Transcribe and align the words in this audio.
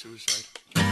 suicide. 0.00 0.89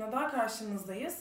Yayına 0.00 0.12
daha 0.12 0.30
karşınızdayız. 0.30 1.18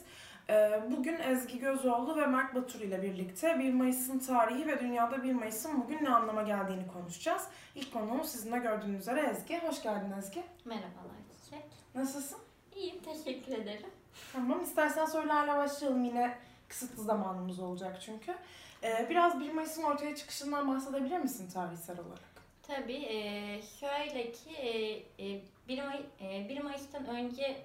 Ee, 0.50 0.82
Bugün 0.92 1.20
Ezgi 1.20 1.60
Gözoğlu 1.60 2.18
ve 2.18 2.26
Mert 2.26 2.56
Batur 2.56 2.80
ile 2.80 3.02
birlikte 3.02 3.60
1 3.60 3.74
Mayıs'ın 3.74 4.20
tarihi 4.20 4.68
ve 4.68 4.80
dünyada 4.80 5.24
1 5.24 5.34
Mayıs'ın 5.34 5.82
bugün 5.84 6.04
ne 6.04 6.10
anlama 6.10 6.42
geldiğini 6.44 6.88
konuşacağız. 6.88 7.44
İlk 7.76 7.94
konuğumuz 7.94 8.30
sizin 8.30 8.52
de 8.52 8.58
gördüğünüz 8.58 9.02
üzere 9.02 9.22
Ezgi. 9.22 9.60
Hoş 9.60 9.82
geldin 9.84 10.12
Ezgi. 10.18 10.44
Merhabalar 10.66 11.16
Çiçek. 11.44 11.64
Nasılsın? 11.96 12.38
İyiyim, 12.76 13.00
teşekkür 13.04 13.52
ederim. 13.52 13.90
Tamam. 14.34 14.64
İstersen 14.64 15.06
sorularla 15.06 15.58
başlayalım. 15.58 16.04
Yine 16.04 16.38
kısıtlı 16.68 17.04
zamanımız 17.04 17.60
olacak 17.60 18.02
çünkü. 18.06 18.36
Ee, 18.84 19.08
Biraz 19.10 19.40
1 19.40 19.52
Mayıs'ın 19.54 19.84
ortaya 19.84 20.16
çıkışından 20.16 20.76
bahsedebilir 20.76 21.18
misin 21.18 21.50
tarihsel 21.54 22.00
olarak? 22.00 22.30
Tabii 22.68 23.06
e, 23.06 23.62
şöyle 23.80 24.32
ki 24.32 24.50
e, 24.58 24.92
e, 25.28 25.42
1, 25.68 25.84
May, 25.84 26.02
e, 26.22 26.50
1 26.50 26.62
Mayıs'tan 26.62 27.06
önce 27.06 27.58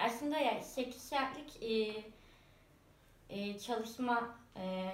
aslında 0.00 0.38
yani 0.38 0.64
8 0.64 1.02
saatlik 1.02 1.62
e, 1.62 1.94
e, 3.28 3.58
çalışma 3.58 4.38
e, 4.56 4.92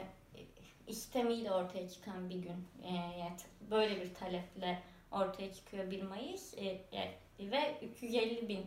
istemiyle 0.87 1.53
ortaya 1.53 1.89
çıkan 1.89 2.31
bir 2.31 2.39
gün. 2.39 2.67
E, 2.83 2.95
yani 2.95 3.37
böyle 3.71 4.03
bir 4.03 4.15
taleple 4.15 4.83
ortaya 5.13 5.55
çıkıyor 5.55 5.91
1 5.91 6.03
Mayıs. 6.03 6.55
E, 6.55 6.67
e, 6.93 7.17
ve 7.51 7.79
350 7.83 8.49
bin 8.49 8.67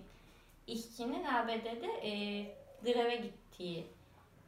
işçinin 0.68 1.24
ABD'de 1.24 1.88
e, 2.04 2.12
greve 2.84 3.16
gittiği 3.16 3.88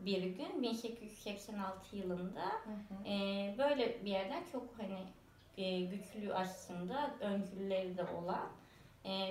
bir 0.06 0.24
gün. 0.24 0.62
1886 0.62 1.96
yılında. 1.96 2.52
Ee, 3.06 3.56
böyle 3.58 4.06
bir 4.06 4.12
yerden 4.12 4.44
çok 4.52 4.64
hani 4.78 5.00
e, 5.58 5.82
güçlü 5.82 6.34
aslında 6.34 7.16
öncülleri 7.20 7.98
de 7.98 8.04
olan. 8.04 8.48
e, 8.48 8.61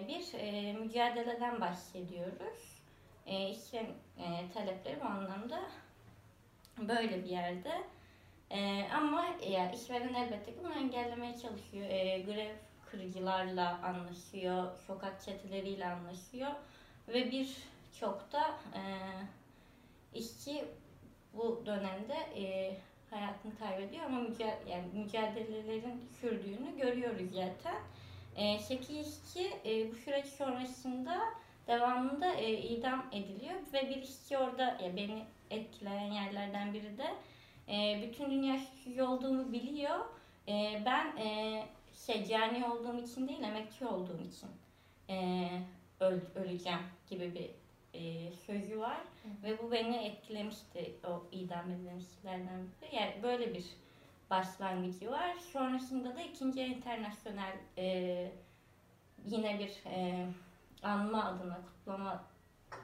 bir 0.09 0.39
e, 0.39 0.73
mücadeleden 0.73 1.61
bahsediyoruz. 1.61 2.81
E, 3.27 3.51
işçilerin 3.51 3.95
e, 4.19 4.53
talepleri 4.55 5.01
bu 5.01 5.07
anlamda 5.07 5.61
böyle 6.79 7.25
bir 7.25 7.31
yerde. 7.31 7.83
E, 8.51 8.89
ama 8.95 9.27
ya 9.51 9.73
işveren 9.73 10.15
elbette 10.15 10.53
ki 10.53 10.59
bunu 10.65 10.73
engellemeye 10.75 11.39
çalışıyor. 11.39 11.87
E, 11.89 12.21
grev 12.21 12.55
kırıcılarla 12.91 13.81
anlaşıyor, 13.85 14.73
sokak 14.87 15.23
çeteleriyle 15.23 15.87
anlaşıyor 15.87 16.51
ve 17.09 17.31
birçok 17.31 18.33
da 18.33 18.51
e, 18.75 18.83
işçi 20.15 20.65
bu 21.35 21.63
dönemde 21.67 22.15
e, 22.15 22.77
hayatını 23.11 23.59
kaybediyor 23.59 24.05
ama 24.05 24.21
müca- 24.21 24.69
yani 24.69 24.85
mücadelelerin 24.95 26.09
sürdüğünü 26.21 26.77
görüyoruz 26.77 27.33
zaten. 27.33 27.81
E, 28.37 28.59
8 28.59 28.91
işçi 28.91 29.51
e, 29.65 29.91
bu 29.91 29.95
süreç 29.95 30.27
sonrasında 30.27 31.21
devamında 31.67 32.33
e, 32.35 32.53
idam 32.53 33.07
ediliyor 33.13 33.55
ve 33.73 33.89
bir 33.89 34.03
işçi 34.03 34.39
orada 34.39 34.63
ya 34.63 34.97
beni 34.97 35.25
etkileyen 35.51 36.13
yerlerden 36.13 36.75
biri 36.75 36.99
de 36.99 37.07
e, 37.69 38.03
bütün 38.03 38.31
dünya 38.31 38.59
suçlucu 38.59 39.07
olduğumu 39.09 39.53
biliyor. 39.53 39.99
E, 40.49 40.83
ben 40.87 41.17
e, 41.17 41.63
şey 42.07 42.27
cani 42.27 42.67
olduğum 42.67 42.99
için 43.03 43.29
değil 43.29 43.43
emekçi 43.43 43.87
olduğum 43.87 44.21
için 44.21 44.49
e, 45.09 45.47
öl- 46.01 46.35
öleceğim 46.35 46.81
gibi 47.11 47.35
bir 47.35 47.51
e, 48.01 48.33
sözü 48.33 48.81
var. 48.81 49.01
Ve 49.43 49.59
bu 49.63 49.73
beni 49.73 49.97
etkilemişti 49.97 50.95
o 51.07 51.23
idam 51.33 51.71
edilen 51.71 51.99
işçilerden 51.99 52.67
biri. 52.83 52.95
Yani 52.97 53.15
böyle 53.23 53.55
bir 53.55 53.65
başlangıcı 54.31 55.11
var. 55.11 55.37
Sonrasında 55.53 56.17
da 56.17 56.21
ikinci 56.21 56.63
internasyonel 56.65 57.57
e, 57.79 58.33
yine 59.27 59.59
bir 59.59 59.91
e, 59.91 60.27
anma 60.83 61.25
adına 61.25 61.59
kutlama 61.67 62.25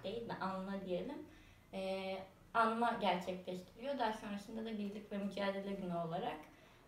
değil 0.04 0.28
de 0.28 0.34
anma 0.34 0.80
diyelim. 0.86 1.26
E, 1.72 2.18
anma 2.54 2.98
gerçekleştiriyor. 3.00 3.98
Daha 3.98 4.12
sonrasında 4.12 4.64
da 4.64 4.78
birlik 4.78 5.12
ve 5.12 5.18
mücadele 5.18 5.72
günü 5.72 5.96
olarak 5.96 6.38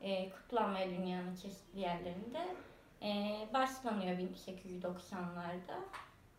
e, 0.00 0.30
kutlanmaya 0.30 0.91
dünyanın 0.91 1.36
çeşitli 1.36 1.80
yerlerinde 1.80 2.47
e, 3.02 3.38
başlanıyor 3.54 4.18
1890'larda. 4.18 5.78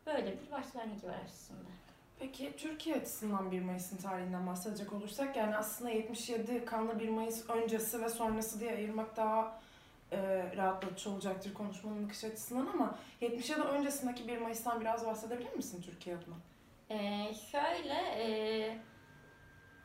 Böyle 0.06 0.40
bir 0.42 0.52
başlangıcı 0.52 1.08
var 1.08 1.20
aslında. 1.26 1.79
Peki 2.20 2.54
Türkiye 2.58 2.96
açısından 2.96 3.52
1 3.52 3.62
Mayıs'ın 3.62 3.98
tarihinden 3.98 4.48
bahsedecek 4.48 4.94
olursak 4.94 5.36
yani 5.36 5.58
aslında 5.58 5.92
77 5.92 6.66
kanlı 6.66 7.00
1 7.00 7.10
Mayıs 7.10 7.50
öncesi 7.50 8.02
ve 8.02 8.10
sonrası 8.10 8.60
diye 8.60 8.72
ayırmak 8.72 9.18
daha 9.18 9.60
e, 10.12 10.18
rahatlatıcı 10.58 11.10
olacaktır 11.10 11.54
konuşmanın 11.54 12.06
bakış 12.06 12.24
açısından 12.24 12.68
ama 12.74 12.96
77 13.22 13.62
öncesindeki 13.62 14.28
1 14.28 14.38
Mayıs'tan 14.38 14.82
biraz 14.82 15.06
bahsedebilir 15.06 15.54
misin 15.54 15.82
Türkiye 15.82 16.16
adına? 16.16 16.36
Ee, 16.90 17.34
şöyle 17.52 17.94
e, 17.94 18.28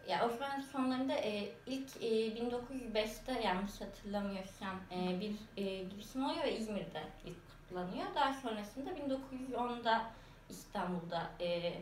ya 0.08 0.26
Osmanlı 0.26 0.62
sonlarında 0.62 1.14
e, 1.14 1.52
ilk 1.66 1.96
e, 2.02 2.08
1905'te 2.08 3.40
yanlış 3.42 3.80
hatırlamıyorsam 3.80 4.76
e, 4.90 5.20
bir 5.20 5.62
e, 5.62 5.84
girişim 5.84 6.24
oluyor 6.24 6.44
ve 6.44 6.56
İzmir'de 6.56 7.02
ilk 7.24 7.36
kutlanıyor. 7.50 8.06
Daha 8.14 8.32
sonrasında 8.32 8.90
1910'da 8.90 10.02
İstanbul'da 10.50 11.30
e, 11.40 11.74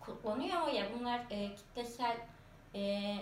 kutlanıyor 0.00 0.68
ya 0.68 0.86
bunlar 0.98 1.20
e, 1.30 1.54
kitlesel 1.54 2.16
e, 2.74 3.14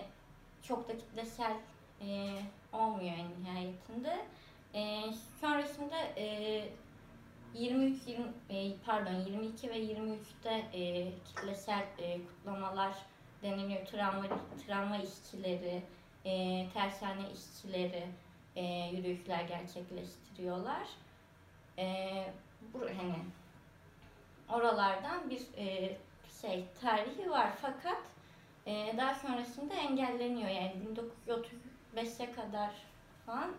çok 0.61 0.89
da 0.89 0.97
kitlesel 0.97 1.57
e, 2.01 2.39
olmuyor 2.73 3.13
en 3.17 3.43
nihayetinde. 3.43 4.25
E, 4.73 5.03
sonrasında 5.41 5.95
e, 6.17 6.63
23 7.53 8.07
20 8.07 8.25
e, 8.49 8.75
pardon 8.85 9.13
22 9.13 9.69
ve 9.69 9.83
23'te 9.83 10.77
e, 10.79 11.11
kitlesel 11.25 11.85
e, 11.97 12.17
kutlamalar 12.25 12.95
deniliyor. 13.43 13.85
Travma 13.85 14.25
travma 14.67 14.97
işçileri, 14.97 15.83
e, 16.25 16.65
tersane 16.73 17.21
işçileri 17.33 18.07
e, 18.55 18.63
yürüyüşler 18.95 19.43
gerçekleştiriyorlar. 19.43 20.87
E, 21.77 22.25
bu 22.73 22.81
hani 22.81 23.15
oralardan 24.49 25.29
bir 25.29 25.41
e, 25.57 25.97
şey 26.41 26.65
tarihi 26.81 27.29
var 27.29 27.49
fakat 27.61 28.01
e, 28.65 28.97
daha 28.97 29.15
sonrasında 29.15 29.73
engelleniyor 29.73 30.49
yani 30.49 30.73
1935'e 31.27 32.31
kadar 32.31 32.71
falan 33.25 33.51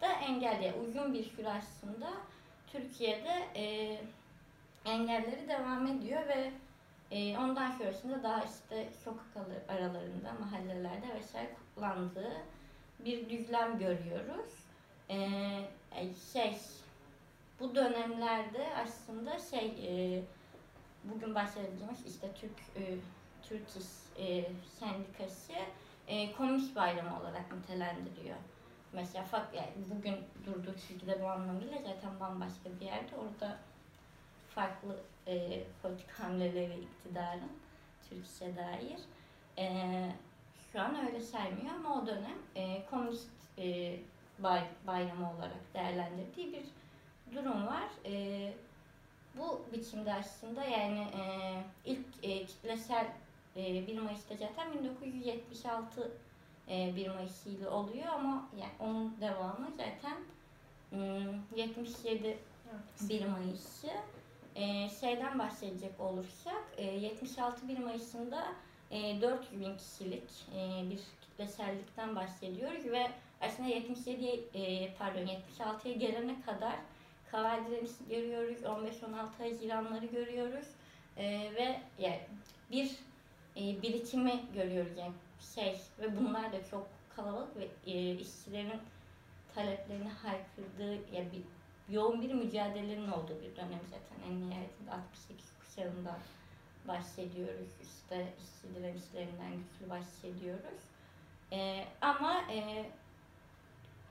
da 0.00 0.12
engelliyor. 0.12 0.74
Uzun 0.88 1.14
bir 1.14 1.24
süre 1.24 1.50
aslında 1.50 2.10
Türkiye'de 2.72 3.60
e, 3.60 3.96
engelleri 4.84 5.48
devam 5.48 5.86
ediyor 5.86 6.28
ve 6.28 6.52
e, 7.10 7.38
ondan 7.38 7.70
sonrasında 7.70 8.22
daha 8.22 8.44
işte 8.44 8.88
sokak 9.04 9.48
aralarında, 9.68 10.32
mahallelerde 10.40 11.14
vesaire 11.14 11.50
kutlandığı 11.54 12.32
bir 12.98 13.30
düzlem 13.30 13.78
görüyoruz. 13.78 14.52
E, 15.08 15.16
e, 15.92 16.14
şey, 16.32 16.56
bu 17.60 17.74
dönemlerde 17.74 18.66
aslında 18.76 19.38
şey, 19.38 19.66
e, 19.66 20.22
bugün 21.04 21.34
bahsedeceğimiz 21.34 22.06
işte 22.06 22.32
Türk 22.32 22.52
e, 22.76 22.98
Türk 23.42 23.68
İş 23.68 23.86
e, 24.24 24.44
Sendikası 24.78 25.52
e, 26.06 26.32
komünist 26.32 26.76
bayramı 26.76 27.20
olarak 27.20 27.52
nitelendiriyor. 27.52 28.36
Mesela 28.92 29.24
fak 29.24 29.54
yani 29.54 29.70
bugün 29.90 30.16
durduğu 30.46 30.74
çizgide 30.74 31.22
bu 31.22 31.26
anlamıyla 31.26 31.78
zaten 31.78 32.20
bambaşka 32.20 32.70
bir 32.80 32.86
yerde. 32.86 33.16
Orada 33.16 33.58
farklı 34.48 35.00
e, 35.26 35.64
politik 35.82 36.10
hamleleri 36.10 36.80
iktidarın. 36.80 37.52
Türk 38.08 38.26
işe 38.26 38.56
dair. 38.56 39.00
E, 39.58 40.12
şu 40.72 40.80
an 40.80 41.06
öyle 41.06 41.20
saymıyor 41.20 41.74
ama 41.74 42.02
o 42.02 42.06
dönem 42.06 42.38
e, 42.54 42.86
komünist 42.86 43.30
e, 43.58 43.96
bay, 44.38 44.64
bayramı 44.86 45.32
olarak 45.32 45.74
değerlendirdiği 45.74 46.52
bir 46.52 46.64
durum 47.36 47.66
var. 47.66 47.88
E, 48.04 48.52
bu 49.38 49.62
biçimde 49.72 50.14
aslında 50.14 50.64
yani 50.64 51.00
e, 51.00 51.22
ilk 51.84 52.06
e, 52.22 52.46
kitlesel 52.46 53.06
e, 53.56 53.86
1 53.86 53.98
Mayıs'ta 53.98 54.34
zaten 54.36 54.72
1976 54.78 56.12
e, 56.68 56.96
1 56.96 57.08
Mayıs 57.08 57.46
ile 57.46 57.68
oluyor 57.68 58.06
ama 58.06 58.48
yani 58.56 58.72
onun 58.80 59.20
devamı 59.20 59.68
zaten 59.76 60.16
e, 60.92 61.60
77 61.60 62.26
Evet. 62.26 63.10
1 63.10 63.26
Mayıs'ı. 63.26 63.90
E, 64.54 64.88
şeyden 65.00 65.38
bahsedecek 65.38 66.00
olursak 66.00 66.64
e, 66.76 66.84
76 66.84 67.68
1 67.68 67.78
Mayıs'ında 67.78 68.44
e, 68.90 69.20
400 69.20 69.60
bin 69.60 69.76
kişilik 69.76 70.30
e, 70.56 70.90
bir 70.90 71.00
kitlesellikten 71.20 72.16
bahsediyoruz 72.16 72.84
ve 72.84 73.10
aslında 73.40 73.68
77 73.68 74.26
e, 74.54 74.94
pardon 74.94 75.26
76'ya 75.26 75.94
gelene 75.94 76.40
kadar 76.40 76.74
Kaval 77.30 77.66
direnişi 77.66 78.08
görüyoruz, 78.08 78.62
15-16 78.62 79.50
Haziranları 79.50 80.06
görüyoruz. 80.06 80.66
E, 81.16 81.24
ve 81.54 81.80
yani 81.98 82.20
bir 82.70 82.90
e, 83.56 83.82
birikimi 83.82 84.40
görüyoruz 84.54 84.96
yani 84.98 85.12
şey 85.54 85.80
ve 86.00 86.16
bunlar 86.16 86.52
da 86.52 86.64
çok 86.70 86.86
kalabalık 87.16 87.56
ve 87.56 87.68
e, 87.86 88.14
işçilerin 88.14 88.80
taleplerini 89.54 90.08
haykırdığı 90.08 90.94
ya 90.94 91.24
bir 91.32 91.42
yoğun 91.94 92.22
bir 92.22 92.34
mücadelenin 92.34 93.08
olduğu 93.08 93.42
bir 93.42 93.56
dönem 93.56 93.80
zaten. 93.90 94.30
En 94.30 94.40
nihayetinde 94.40 94.90
68 94.90 95.52
kuşağından 95.60 96.18
bahsediyoruz. 96.88 97.68
İşte 97.82 98.32
işçi 98.38 98.74
direnişlerinden 98.74 99.52
güçlü 99.52 99.90
bahsediyoruz. 99.90 100.82
E, 101.52 101.84
ama 102.00 102.42
e, 102.52 102.90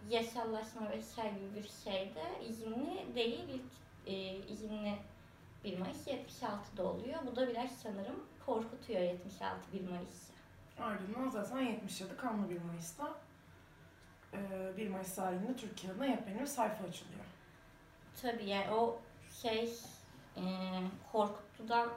yasallaşma 0.09 0.89
vesaire 0.89 1.33
gibi 1.33 1.63
bir 1.63 1.71
şeyde 1.83 2.23
izinli 2.49 3.15
değil 3.15 3.49
ilk 3.49 3.71
e, 4.07 4.35
izinli 4.53 4.93
1 5.63 5.79
Mayıs 5.79 6.07
76'da 6.07 6.83
oluyor. 6.83 7.19
Bu 7.31 7.35
da 7.35 7.47
biraz 7.47 7.71
sanırım 7.71 8.23
korkutuyor 8.45 9.01
76 9.01 9.59
1 9.73 9.89
Mayıs'ı. 9.89 10.33
Ardından 10.79 11.29
zaten 11.29 11.59
77 11.59 12.17
kanlı 12.17 12.49
1 12.49 12.61
Mayıs'ta 12.61 13.13
e, 14.33 14.77
1 14.77 14.89
Mayıs 14.89 15.15
tarihinde 15.15 15.55
Türkiye 15.55 15.93
adına 15.93 16.05
yepyeni 16.05 16.41
bir 16.41 16.45
sayfa 16.45 16.83
açılıyor. 16.83 17.25
Tabii 18.21 18.49
yani 18.49 18.73
o 18.73 18.99
şey 19.41 19.73
e, 20.37 20.43
korkutudan 21.11 21.89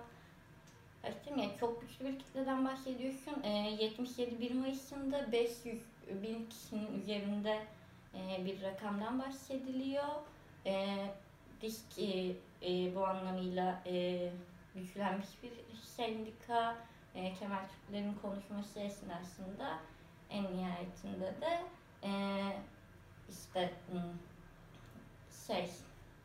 işte 1.08 1.31
yani 1.31 1.52
çok 1.61 1.81
güçlü 1.81 2.05
bir 2.05 2.19
kitleden 2.19 2.64
bahsediyorsun. 2.64 3.43
E, 3.43 3.49
77 3.49 4.41
1 4.41 4.55
Mayıs'ında 4.55 5.32
500 5.32 5.82
bin 6.23 6.47
kişinin 6.47 7.00
üzerinde 7.00 7.67
e, 8.15 8.45
bir 8.45 8.62
rakamdan 8.62 9.19
bahsediliyor. 9.19 10.09
E, 10.67 10.97
disk 11.62 11.99
e, 11.99 12.37
e, 12.62 12.95
bu 12.95 13.07
anlamıyla 13.07 13.83
e, 13.87 14.29
güçlenmiş 14.75 15.29
bir 15.43 15.53
sendika. 15.83 16.77
E, 17.15 17.35
Kemal 17.35 17.62
Türklerin 17.69 18.15
konuşması 18.23 18.81
esnasında 18.81 19.79
en 20.31 20.45
nihayetinde 20.57 21.35
de 21.41 21.62
e, 22.05 22.12
işte 23.31 23.73
hmm, 23.91 24.01
şey 25.47 25.71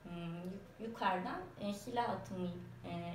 hmm, 0.04 0.36
yu- 0.36 0.88
yukarıdan 0.88 1.42
e, 1.62 1.74
silah 1.74 2.10
atımı 2.10 2.48
e, 2.86 3.14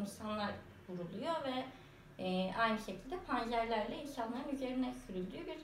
insanlar 0.00 0.50
vuruluyor 0.88 1.34
ve 1.44 1.64
aynı 2.58 2.78
şekilde 2.78 3.18
panzerlerle 3.18 4.02
insanların 4.02 4.48
üzerine 4.52 4.94
sürüldüğü 5.06 5.46
bir 5.46 5.58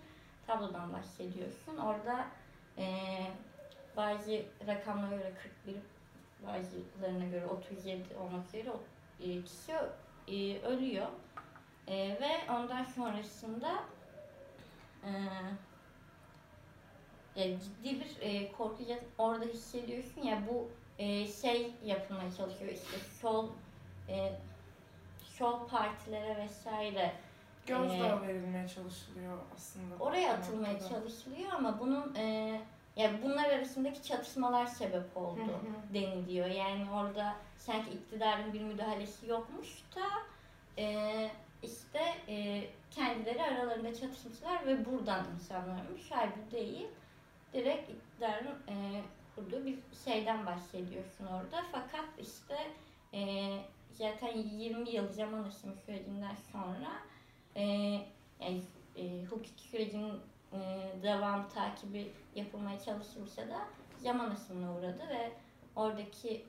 tablodan 0.49 0.93
bahsediyorsun. 0.93 1.77
Orada 1.77 2.27
e, 2.79 2.87
bazı 3.97 4.43
rakamlara 4.67 5.17
göre 5.17 5.33
41, 5.65 5.77
bazılarına 6.47 7.25
göre 7.25 7.47
37 7.47 8.17
olmak 8.17 8.47
üzere 8.47 8.71
e, 9.21 9.43
kişi 9.43 9.73
e, 10.29 10.67
ölüyor. 10.67 11.06
E, 11.89 11.97
ve 11.97 12.53
ondan 12.53 12.85
sonrasında 12.85 13.85
e, 15.05 15.11
ya 17.37 17.61
ciddi 17.61 18.01
bir 18.01 18.17
e, 18.21 18.53
korku 18.53 18.83
orada 19.19 19.44
hissediyorsun 19.44 20.23
ya 20.23 20.43
bu 20.51 20.69
e, 20.99 21.29
şey 21.29 21.73
yapılmaya 21.85 22.33
çalışıyor 22.37 22.73
işte 22.73 22.99
sol 23.21 23.49
e, 24.09 24.33
sol 25.23 25.69
partilere 25.69 26.37
vesaire 26.37 27.12
Gözdağı 27.69 28.23
verilmeye 28.23 28.69
çalışılıyor 28.69 29.38
aslında. 29.55 29.94
oraya 30.00 30.32
atılmaya 30.32 30.73
noktada. 30.73 30.88
çalışılıyor 30.88 31.53
ama 31.53 31.81
bunun 31.81 32.15
e, 32.15 32.61
ya 32.97 33.23
bunlar 33.23 33.50
arasındaki 33.50 34.03
çatışmalar 34.03 34.67
sebep 34.67 35.17
oldu 35.17 35.41
Hı 35.41 35.43
hı. 35.44 35.94
deniliyor. 35.94 36.47
Yani 36.47 36.91
orada 36.91 37.37
sanki 37.56 37.91
iktidarın 37.91 38.53
bir 38.53 38.61
müdahalesi 38.61 39.26
yokmuş 39.26 39.69
da 39.97 40.06
e, 40.82 41.31
işte 41.62 42.00
e, 42.29 42.65
kendileri 42.91 43.43
aralarında 43.43 43.94
çatışmışlar 43.94 44.67
ve 44.67 44.87
buradan 44.87 45.25
insanlar 45.35 45.88
ölmüş. 45.88 46.06
Halbuki 46.11 46.50
değil. 46.50 46.87
Direkt 47.53 47.91
iktidarın 47.91 48.56
e, 48.69 49.03
kurduğu 49.35 49.67
bir 49.67 49.79
şeyden 50.05 50.47
bahsediyorsun 50.47 51.26
orada. 51.26 51.65
Fakat 51.73 52.05
işte 52.19 52.56
e, 53.15 53.50
zaten 53.93 54.37
20 54.37 54.91
yıl 54.91 55.09
zaman 55.12 55.43
aşımı 55.43 55.75
sürecinden 55.87 56.35
sonra 56.53 56.88
e, 57.58 57.62
yani 58.40 58.62
e, 58.96 59.25
hukuki 59.25 59.62
sürecin 59.62 60.12
e, 60.52 60.58
devam 61.02 61.49
takibi 61.49 62.12
yapılmaya 62.34 62.81
çalışılsa 62.81 63.49
da 63.49 63.66
zaman 63.99 64.31
aşımına 64.31 64.75
uğradı 64.75 65.08
ve 65.08 65.32
oradaki 65.76 66.44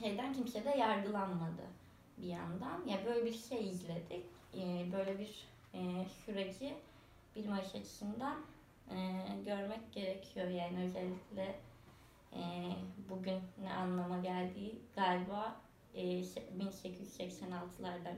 şeyden 0.00 0.34
kimse 0.34 0.64
de 0.64 0.70
yargılanmadı 0.70 1.62
bir 2.18 2.26
yandan. 2.26 2.86
Ya 2.86 3.06
böyle 3.06 3.24
bir 3.24 3.34
şey 3.34 3.68
izledik. 3.68 4.24
E, 4.54 4.92
böyle 4.92 5.18
bir 5.18 5.48
e, 5.74 6.04
süreci 6.26 6.74
bir 7.36 7.48
Mayıs 7.48 7.74
açısından 7.74 8.36
e, 8.90 8.96
görmek 9.44 9.92
gerekiyor. 9.92 10.48
Yani 10.48 10.84
özellikle 10.84 11.54
e, 12.32 12.40
bugün 13.10 13.38
ne 13.62 13.72
anlama 13.72 14.18
geldiği 14.18 14.78
galiba 14.96 15.60
e, 15.94 16.02
1886'lardan 16.02 18.16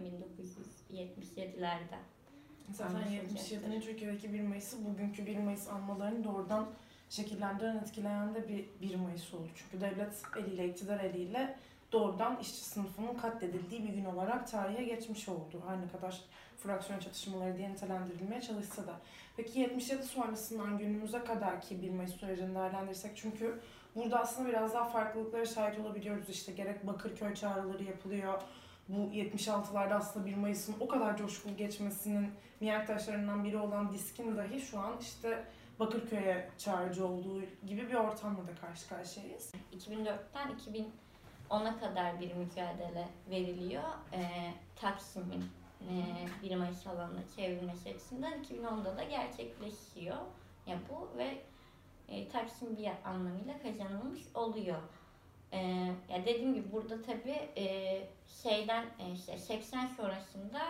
1977'lerden 0.91 2.03
Zaten 2.73 2.95
Anlaşılacaktır. 2.95 3.37
77'nin 3.37 3.81
Türkiye'deki 3.81 4.33
1 4.33 4.41
Mayıs'ı 4.41 4.85
bugünkü 4.85 5.27
1 5.27 5.39
Mayıs 5.39 5.69
anmalarını 5.69 6.25
doğrudan 6.25 6.67
şekillendiren, 7.11 7.77
etkileyen 7.77 8.35
de 8.35 8.49
bir 8.49 8.89
1 8.89 8.95
Mayıs 8.95 9.35
oldu. 9.35 9.49
Çünkü 9.55 9.81
devlet 9.81 10.23
eliyle, 10.37 10.69
iktidar 10.69 11.01
eliyle 11.01 11.57
doğrudan 11.93 12.39
işçi 12.41 12.65
sınıfının 12.65 13.15
katledildiği 13.15 13.85
bir 13.85 13.89
gün 13.89 14.05
olarak 14.05 14.51
tarihe 14.51 14.85
geçmiş 14.85 15.29
oldu. 15.29 15.63
Her 15.69 15.81
ne 15.81 15.89
kadar 15.89 16.21
fraksiyon 16.59 16.99
çatışmaları 17.01 17.57
diye 17.59 17.71
nitelendirilmeye 17.71 18.41
çalışsa 18.41 18.87
da. 18.87 18.93
Peki 19.37 19.61
77 19.61 20.03
sonrasından 20.03 20.79
günümüze 20.79 21.25
kadar 21.25 21.61
ki 21.61 21.83
1 21.83 21.91
Mayıs 21.91 22.15
sürecini 22.15 22.55
değerlendirirsek 22.55 23.13
çünkü 23.15 23.61
burada 23.97 24.21
aslında 24.21 24.49
biraz 24.49 24.75
daha 24.75 24.85
farklılıklara 24.85 25.47
şahit 25.47 25.79
olabiliyoruz. 25.79 26.29
İşte 26.29 26.53
gerek 26.53 26.87
Bakırköy 26.87 27.35
çağrıları 27.35 27.85
yapılıyor. 27.85 28.43
Bu 28.89 29.15
76'larda 29.15 29.95
aslında 29.95 30.27
1 30.27 30.35
Mayıs'ın 30.35 30.75
o 30.81 30.89
kadar 30.89 31.17
coşkulu 31.17 31.57
geçmesinin 31.57 32.31
mihenk 32.61 32.87
taşlarından 32.87 33.45
biri 33.45 33.57
olan 33.57 33.93
diskin 33.93 34.37
dahi 34.37 34.61
şu 34.61 34.79
an 34.79 34.93
işte 35.01 35.45
Bakırköy'e 35.81 36.51
çağrıcı 36.59 37.07
olduğu 37.07 37.41
gibi 37.67 37.89
bir 37.89 37.95
ortamla 37.95 38.47
da 38.47 38.55
karşı 38.61 38.89
karşıyayız. 38.89 39.53
2004'ten 39.73 40.51
2010'a 41.51 41.79
kadar 41.81 42.21
bir 42.21 42.35
mücadele 42.35 43.09
veriliyor. 43.31 43.83
Ee, 44.13 44.55
Taksim'in 44.77 45.45
e, 46.43 46.51
1 46.51 46.57
Mayıs 46.57 46.87
alanına 46.87 47.21
çevrilmesi 47.37 47.91
açısından 47.91 48.33
2010'da 48.33 48.97
da 48.97 49.03
gerçekleşiyor. 49.03 50.17
Ya 50.67 50.79
bu 50.91 51.19
ve 51.19 51.43
e, 52.09 52.29
Taksim 52.29 52.77
bir 52.77 52.91
anlamıyla 53.05 53.63
kazanılmış 53.63 54.21
oluyor. 54.35 54.79
Ee, 55.53 55.59
ya 56.09 56.27
dediğim 56.27 56.55
gibi 56.55 56.73
burada 56.73 57.03
tabii 57.03 57.49
e, 57.57 57.99
şeyden 58.43 58.85
e, 58.99 59.13
işte 59.15 59.39
80 59.39 59.87
sonrasında 59.87 60.61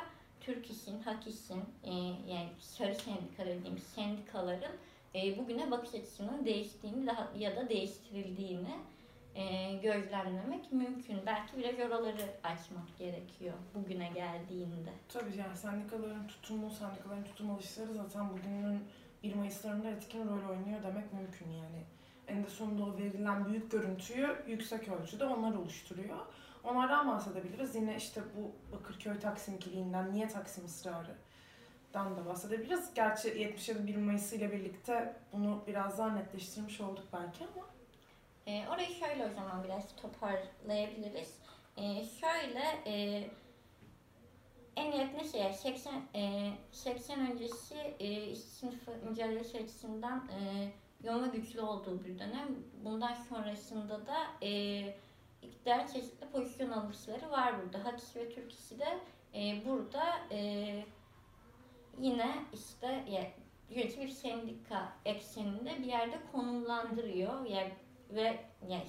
Türk 0.41 0.71
İş'in, 0.71 1.03
Hak 1.03 1.27
İş'in 1.27 1.65
e, 1.85 1.93
yani 2.33 2.49
sarı 2.59 2.95
sendika 2.95 3.47
dediğimiz 3.47 3.83
sendikaların 3.83 4.73
e, 5.15 5.39
bugüne 5.39 5.71
bakış 5.71 5.95
açısının 5.95 6.45
değiştiğini 6.45 7.07
daha 7.07 7.33
ya 7.39 7.57
da 7.57 7.69
değiştirildiğini 7.69 8.75
e, 9.35 9.75
gözlemlemek 9.75 10.73
mümkün. 10.73 11.19
Belki 11.27 11.57
biraz 11.57 11.79
oraları 11.79 12.23
açmak 12.43 12.99
gerekiyor 12.99 13.55
bugüne 13.75 14.09
geldiğinde. 14.09 14.91
Tabii 15.09 15.37
yani 15.37 15.57
sendikaların 15.57 16.27
tutumu, 16.27 16.71
sendikaların 16.71 17.25
tutum 17.25 17.51
alışları 17.51 17.95
zaten 17.95 18.31
bugünün 18.31 18.85
1 19.23 19.35
Mayıs'larında 19.35 19.91
etkin 19.91 20.29
rol 20.29 20.51
oynuyor 20.51 20.83
demek 20.83 21.13
mümkün 21.13 21.51
yani. 21.51 21.85
En 22.33 22.45
de 22.45 22.49
sonunda 22.49 22.85
o 22.85 22.99
verilen 22.99 23.47
büyük 23.47 23.71
görüntüyü 23.71 24.37
yüksek 24.47 24.89
ölçüde 24.89 25.25
onlar 25.25 25.55
oluşturuyor. 25.55 26.19
Onlardan 26.65 27.09
bahsedebiliriz. 27.09 27.75
Yine 27.75 27.97
işte 27.97 28.21
bu 28.37 28.73
Bakırköy 28.77 29.19
Taksim 29.19 29.55
ikiliğinden 29.55 30.13
niye 30.13 30.29
Taksim 30.29 30.65
ısrarı 30.65 31.15
dan 31.95 32.17
da 32.17 32.27
bahsedebiliriz. 32.27 32.95
Gerçi 32.95 33.29
77 33.29 33.87
1 33.87 33.97
Mayıs 33.97 34.33
ile 34.33 34.53
birlikte 34.53 35.17
bunu 35.33 35.63
biraz 35.67 35.99
daha 35.99 36.11
netleştirmiş 36.11 36.81
olduk 36.81 37.05
belki 37.13 37.45
ama. 37.45 37.67
E, 38.47 38.69
orayı 38.69 38.95
şöyle 38.95 39.27
o 39.27 39.35
zaman 39.35 39.65
biraz 39.65 39.97
toparlayabiliriz. 39.97 41.39
E, 41.77 42.05
şöyle 42.05 42.65
e, 42.87 43.25
en 44.77 44.93
yakın 44.93 45.29
şey 45.29 45.53
80 45.53 46.03
e, 46.15 46.53
80 46.73 47.31
öncesi 47.31 47.75
e, 48.01 48.27
işçi 48.27 48.67
mücadelesi 49.09 49.59
açısından 49.59 50.29
e, 50.29 50.73
yoğun 51.05 51.23
ve 51.23 51.37
güçlü 51.37 51.61
olduğu 51.61 52.05
bir 52.05 52.19
dönem. 52.19 52.49
Bundan 52.85 53.15
sonrasında 53.15 54.07
da 54.07 54.17
e, 54.43 54.83
iktidar 55.43 55.89
çeşitli 55.89 56.27
pozisyon 56.33 56.71
alışları 56.71 57.31
var 57.31 57.55
burada. 57.63 57.85
Hakis 57.85 58.17
ve 58.17 58.35
Türk 58.35 58.53
işi 58.53 58.79
de 58.79 58.99
e, 59.35 59.65
burada 59.67 60.05
e, 60.31 60.39
yine 61.99 62.45
işte 62.55 63.05
ya, 63.09 63.31
yönetici 63.71 64.07
bir 64.07 64.13
sendika 64.13 64.93
ekseninde 65.05 65.79
bir 65.79 65.85
yerde 65.85 66.19
konumlandırıyor. 66.33 67.47
Yani, 67.47 67.73
ve 68.11 68.45
yani, 68.69 68.85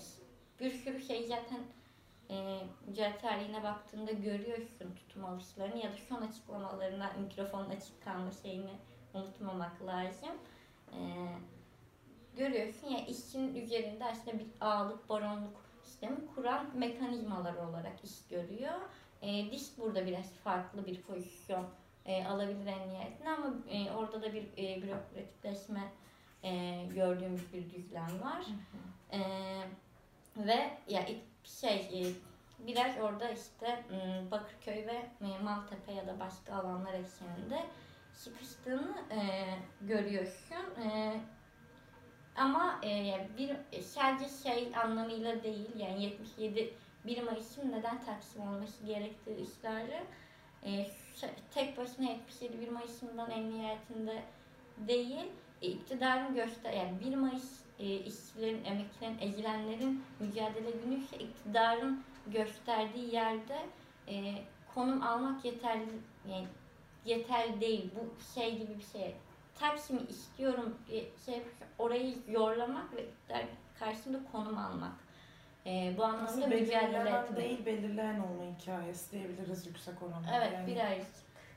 bir 0.59 0.71
sürü 0.71 1.01
şey 1.01 1.27
zaten 1.27 1.59
e, 2.29 2.59
mücadele 2.87 3.17
tarihine 3.17 3.63
baktığında 3.63 4.11
görüyorsun 4.11 4.95
tutum 4.95 5.25
alışlarını 5.25 5.77
ya 5.77 5.91
da 5.91 5.97
son 6.09 6.21
açıklamalarına 6.21 7.11
mikrofonun 7.21 7.69
açık 7.69 8.03
kalma 8.03 8.31
şeyini 8.31 8.73
unutmamak 9.13 9.81
lazım. 9.81 10.31
E, 10.91 10.99
görüyorsun 12.37 12.87
ya 12.87 13.05
işçinin 13.05 13.55
üzerinde 13.55 14.05
aslında 14.05 14.39
bir 14.39 14.47
ağlık, 14.61 15.09
baronluk 15.09 15.63
sistemi 15.83 16.27
kuran 16.35 16.77
mekanizmalar 16.77 17.55
olarak 17.55 18.03
iş 18.03 18.27
görüyor. 18.29 18.79
E, 19.21 19.51
diş 19.51 19.77
burada 19.77 20.05
biraz 20.05 20.31
farklı 20.43 20.85
bir 20.85 21.01
pozisyon 21.01 21.65
e, 22.05 22.25
alabilir 22.25 22.67
en 22.67 22.89
nihayetinde 22.89 23.29
ama 23.29 23.53
e, 23.69 23.91
orada 23.91 24.21
da 24.21 24.33
bir 24.33 24.43
e, 24.57 24.81
bürokratikleşme 24.81 25.91
e, 26.43 26.83
gördüğümüz 26.95 27.53
bir 27.53 27.71
düzlem 27.73 28.21
var. 28.21 28.45
E, 29.11 29.19
ve 30.37 30.77
ya 30.87 31.05
şey 31.43 31.77
e, 31.77 32.01
biraz 32.67 32.97
orada 32.97 33.29
işte 33.29 33.83
Bakırköy 34.31 34.87
ve 34.87 35.05
e, 35.21 35.43
Maltepe 35.43 35.91
ya 35.93 36.07
da 36.07 36.19
başka 36.19 36.55
alanlar 36.55 36.93
ekseninde 36.93 37.63
sıkıştığını 38.13 38.95
e, 39.11 39.19
görüyorsun. 39.81 40.81
E, 40.83 41.19
ama 42.35 42.79
e, 42.83 43.27
bir 43.37 43.81
sadece 43.81 44.49
şey 44.49 44.71
anlamıyla 44.83 45.43
değil 45.43 45.69
yani 45.77 46.03
77 46.03 46.73
1 47.05 47.23
Mayıs'ın 47.23 47.71
neden 47.71 48.05
Taksim 48.05 48.41
olması 48.41 48.85
gerektiği 48.85 49.41
ısrarı 49.41 50.03
e, 50.65 50.87
tek 51.53 51.77
başına 51.77 52.09
77 52.09 52.61
1 52.61 52.69
Mayıs'ından 52.69 53.31
en 53.31 53.51
nihayetinde 53.51 54.23
değil 54.77 55.25
e, 55.61 55.67
iktidarın 55.67 56.35
göster 56.35 56.73
yani 56.73 56.99
1 56.99 57.15
Mayıs 57.15 57.63
e, 57.79 57.95
işçilerin, 57.95 58.65
emeklilerin, 58.65 59.17
ezilenlerin 59.21 60.03
mücadele 60.19 60.71
günü 60.71 61.03
ise 61.03 61.17
iktidarın 61.17 62.03
gösterdiği 62.27 63.15
yerde 63.15 63.65
e, 64.07 64.33
konum 64.75 65.03
almak 65.03 65.45
yeterli 65.45 65.89
yani 66.29 66.47
yeterli 67.05 67.61
değil. 67.61 67.91
Bu 67.95 68.33
şey 68.33 68.57
gibi 68.57 68.77
bir 68.77 68.99
şey. 68.99 69.15
Taksim'i 69.59 70.01
istiyorum 70.01 70.77
şey 71.25 71.43
orayı 71.77 72.15
yorlamak 72.27 72.95
ve 72.95 73.05
karşısında 73.79 74.19
konum 74.31 74.57
almak. 74.57 74.93
E, 75.65 75.93
bu 75.97 76.03
anlamda 76.03 76.47
mücadele 76.47 77.09
etmek. 77.09 77.37
değil 77.37 77.65
belirleyen 77.65 78.19
olma 78.19 78.43
hikayesi 78.59 79.11
diyebiliriz 79.11 79.67
yüksek 79.67 80.01
oranda. 80.01 80.27
Evet 80.35 80.53
yani. 80.53 80.67
birazcık 80.67 81.07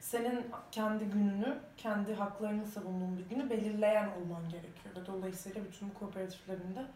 senin 0.01 0.47
kendi 0.73 1.05
gününü, 1.05 1.59
kendi 1.77 2.15
haklarını 2.15 2.67
savunduğun 2.67 3.19
bir 3.19 3.35
günü 3.35 3.51
belirleyen 3.51 4.09
olman 4.09 4.49
gerekiyor. 4.49 4.97
Ve 4.97 5.07
dolayısıyla 5.07 5.65
bütün 5.65 5.91
kooperatiflerin 5.91 6.75
de 6.75 6.87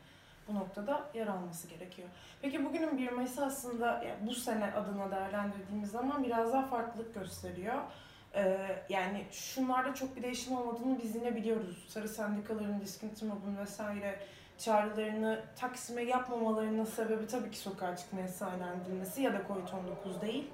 bu 0.49 0.55
noktada 0.55 1.11
yer 1.15 1.27
alması 1.27 1.69
gerekiyor. 1.69 2.09
Peki 2.43 2.65
bugünün 2.65 2.99
1 2.99 3.13
Mayıs 3.13 3.39
aslında 3.39 3.87
yani 3.87 4.27
bu 4.27 4.35
sene 4.35 4.73
adına 4.73 5.11
değerlendirdiğimiz 5.11 5.91
zaman 5.91 6.25
biraz 6.25 6.53
daha 6.53 6.67
farklılık 6.67 7.15
gösteriyor. 7.15 7.83
Ee, 8.35 8.59
yani 8.89 9.25
şunlarda 9.31 9.95
çok 9.95 10.17
bir 10.17 10.23
değişim 10.23 10.57
olmadığını 10.57 10.99
biz 11.03 11.17
yine 11.17 11.37
biliyoruz. 11.37 11.85
Sarı 11.89 12.09
sendikaların, 12.09 12.81
diskinti 12.81 13.25
mobun 13.25 13.57
vesaire 13.57 14.21
çağrılarını 14.59 15.45
Taksim'e 15.57 16.03
yapmamalarının 16.03 16.85
sebebi 16.85 17.27
tabii 17.27 17.51
ki 17.51 17.59
sokağa 17.59 17.97
çıkma 17.97 18.21
yasağının 18.21 18.85
ya 19.19 19.33
da 19.33 19.39
COVID-19 19.39 20.21
değil. 20.21 20.51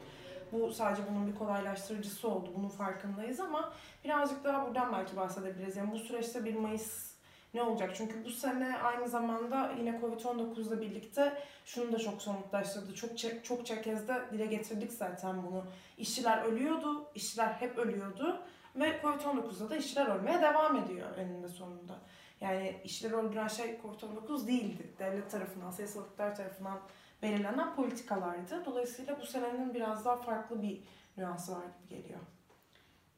Bu 0.53 0.73
sadece 0.73 1.03
bunun 1.11 1.27
bir 1.27 1.35
kolaylaştırıcısı 1.35 2.29
oldu. 2.29 2.51
Bunun 2.57 2.69
farkındayız 2.69 3.41
ama 3.41 3.73
birazcık 4.05 4.45
daha 4.45 4.67
buradan 4.67 4.93
belki 4.93 5.17
bahsedebiliriz. 5.17 5.77
Yani 5.77 5.93
bu 5.93 5.99
süreçte 5.99 6.45
1 6.45 6.55
Mayıs 6.55 7.16
ne 7.57 7.63
olacak? 7.63 7.91
Çünkü 7.97 8.25
bu 8.25 8.31
sene 8.31 8.79
aynı 8.79 9.09
zamanda 9.09 9.73
yine 9.79 9.91
Covid-19 9.91 10.69
ile 10.69 10.81
birlikte 10.81 11.43
şunu 11.65 11.93
da 11.93 11.99
çok 11.99 12.23
somutlaştırdı. 12.23 12.95
Çok 12.95 13.19
çok 13.45 13.67
kez 13.67 14.09
de 14.09 14.15
dile 14.33 14.47
getirdik 14.47 14.93
zaten 14.93 15.47
bunu. 15.47 15.65
İşçiler 15.99 16.43
ölüyordu, 16.45 17.07
işçiler 17.15 17.49
hep 17.49 17.79
ölüyordu 17.79 18.43
ve 18.77 19.01
Covid-19'da 19.03 19.71
da 19.71 19.77
işçiler 19.77 20.07
ölmeye 20.07 20.43
devam 20.43 20.77
ediyor 20.77 21.19
eninde 21.19 21.49
sonunda. 21.49 21.99
Yani 22.41 22.81
işçileri 22.85 23.17
öldüren 23.17 23.49
şey 23.49 23.81
Covid-19 23.83 24.47
değildi. 24.47 24.95
Devlet 24.99 25.31
tarafından, 25.31 25.71
sayısal 25.71 26.03
tarafından 26.17 26.81
belirlenen 27.23 27.75
politikalardı. 27.75 28.65
Dolayısıyla 28.65 29.21
bu 29.21 29.27
senenin 29.27 29.75
biraz 29.75 30.05
daha 30.05 30.17
farklı 30.17 30.63
bir 30.63 30.83
nüansı 31.17 31.53
var 31.53 31.65
gibi 31.79 32.03
geliyor. 32.03 32.21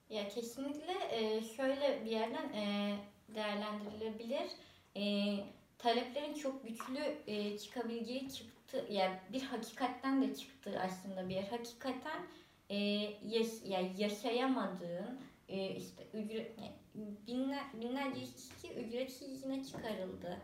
Ya 0.08 0.28
kesinlikle 0.28 0.94
şöyle 1.56 2.04
bir 2.04 2.10
yerden 2.10 2.52
değerlendirilebilir. 3.34 4.50
E, 4.96 5.34
taleplerin 5.78 6.34
çok 6.34 6.62
güçlü 6.62 7.58
çıkabileceği 7.58 8.32
çıktı. 8.32 8.86
Yani 8.90 9.16
bir 9.32 9.42
hakikatten 9.42 10.22
de 10.22 10.34
çıktı 10.34 10.80
aslında 10.84 11.28
bir 11.28 11.34
yer. 11.34 11.48
Hakikaten 11.48 12.22
yaş, 13.28 13.46
yani 13.64 13.92
yaşayamadığın 13.96 15.20
işte 15.76 16.06
ücret 16.14 16.58
binler, 17.26 17.64
binlerce 17.80 18.20
işçi 18.20 18.74
ücretsiz 18.74 19.32
izine 19.32 19.64
çıkarıldı. 19.64 20.38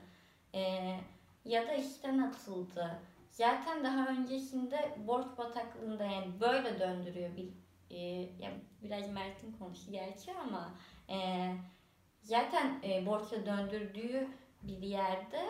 ya 1.45 1.69
da 1.69 1.75
işten 1.75 2.19
atıldı 2.19 3.00
zaten 3.35 3.85
daha 3.85 4.09
öncesinde 4.09 4.99
borç 5.07 5.26
bataklığında 5.38 6.05
yani 6.05 6.41
böyle 6.41 6.81
döndürüyor 6.81 7.37
bir 7.37 7.49
e, 7.91 7.99
yani 8.41 8.55
biraz 8.83 9.11
Mert'in 9.11 9.53
konusu 9.53 9.93
gerçi 9.93 10.33
ama 10.33 10.75
e, 11.09 11.17
zaten 12.25 12.81
e, 12.85 13.07
borça 13.07 13.47
döndürdüğü 13.47 14.28
bir 14.62 14.83
yerde 14.83 15.47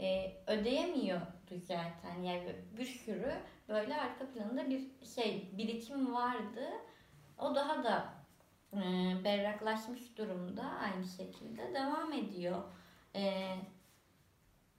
e, 0.00 0.36
ödeyemiyordu 0.46 1.58
zaten. 1.62 2.22
Yani 2.22 2.56
bir 2.78 2.84
sürü 2.84 3.32
böyle 3.68 4.00
arka 4.00 4.26
planında 4.26 4.70
bir 4.70 4.82
şey 5.14 5.50
birikim 5.58 6.14
vardı. 6.14 6.68
O 7.38 7.54
daha 7.54 7.84
da 7.84 8.14
e, 8.72 8.78
berraklaşmış 9.24 10.18
durumda. 10.18 10.62
Aynı 10.62 11.04
şekilde 11.04 11.74
devam 11.74 12.12
ediyor. 12.12 12.62
E, 13.14 13.56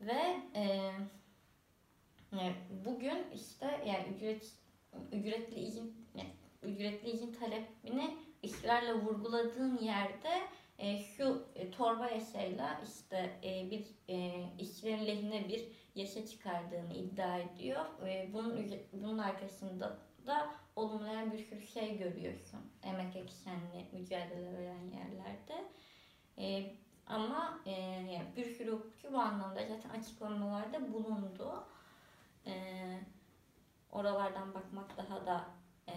ve 0.02 0.42
e, 0.56 0.92
Bugün 2.86 3.26
işte 3.34 3.84
yani 3.86 4.06
ücret 4.16 4.52
ücretli 5.12 5.60
izin 5.60 6.08
yani 6.16 6.30
ücretli 6.64 7.10
izin 7.10 7.34
talebini 7.34 8.18
ısrarla 8.46 8.96
vurguladığın 8.96 9.78
yerde 9.78 10.42
e, 10.78 11.00
şu 11.00 11.46
e, 11.56 11.72
torba 11.72 12.08
yasayla 12.08 12.82
işte 12.88 13.40
e, 13.44 13.72
bir 13.72 13.86
e, 14.10 14.46
işçilerin 14.60 15.08
lehine 15.08 15.50
bir 15.50 15.68
yasa 15.96 16.26
çıkardığını 16.26 16.94
iddia 16.94 17.38
ediyor. 17.38 17.86
E, 18.08 18.30
bunun 18.34 18.72
bunun 18.94 19.18
arkasında 19.18 19.98
da 20.28 20.50
olumlayan 20.76 21.32
bir 21.32 21.38
sürü 21.38 21.68
şey 21.68 21.98
görüyorsun. 21.98 22.60
Emek 22.84 23.16
eksenli 23.16 23.88
mücadele 23.92 24.54
veren 24.54 24.92
yerlerde. 24.92 25.66
E, 26.38 26.76
ama 27.08 27.60
e, 27.68 28.22
bir 28.36 28.46
sürü 28.46 28.72
hukukçu 28.72 29.14
bu 29.14 29.18
anlamda 29.18 29.66
zaten 29.68 29.90
açıklamalarda 29.90 30.94
bulundu 30.94 31.68
e, 32.46 32.54
oralardan 33.92 34.54
bakmak 34.54 34.98
daha 34.98 35.26
da 35.26 35.46
e, 35.88 35.94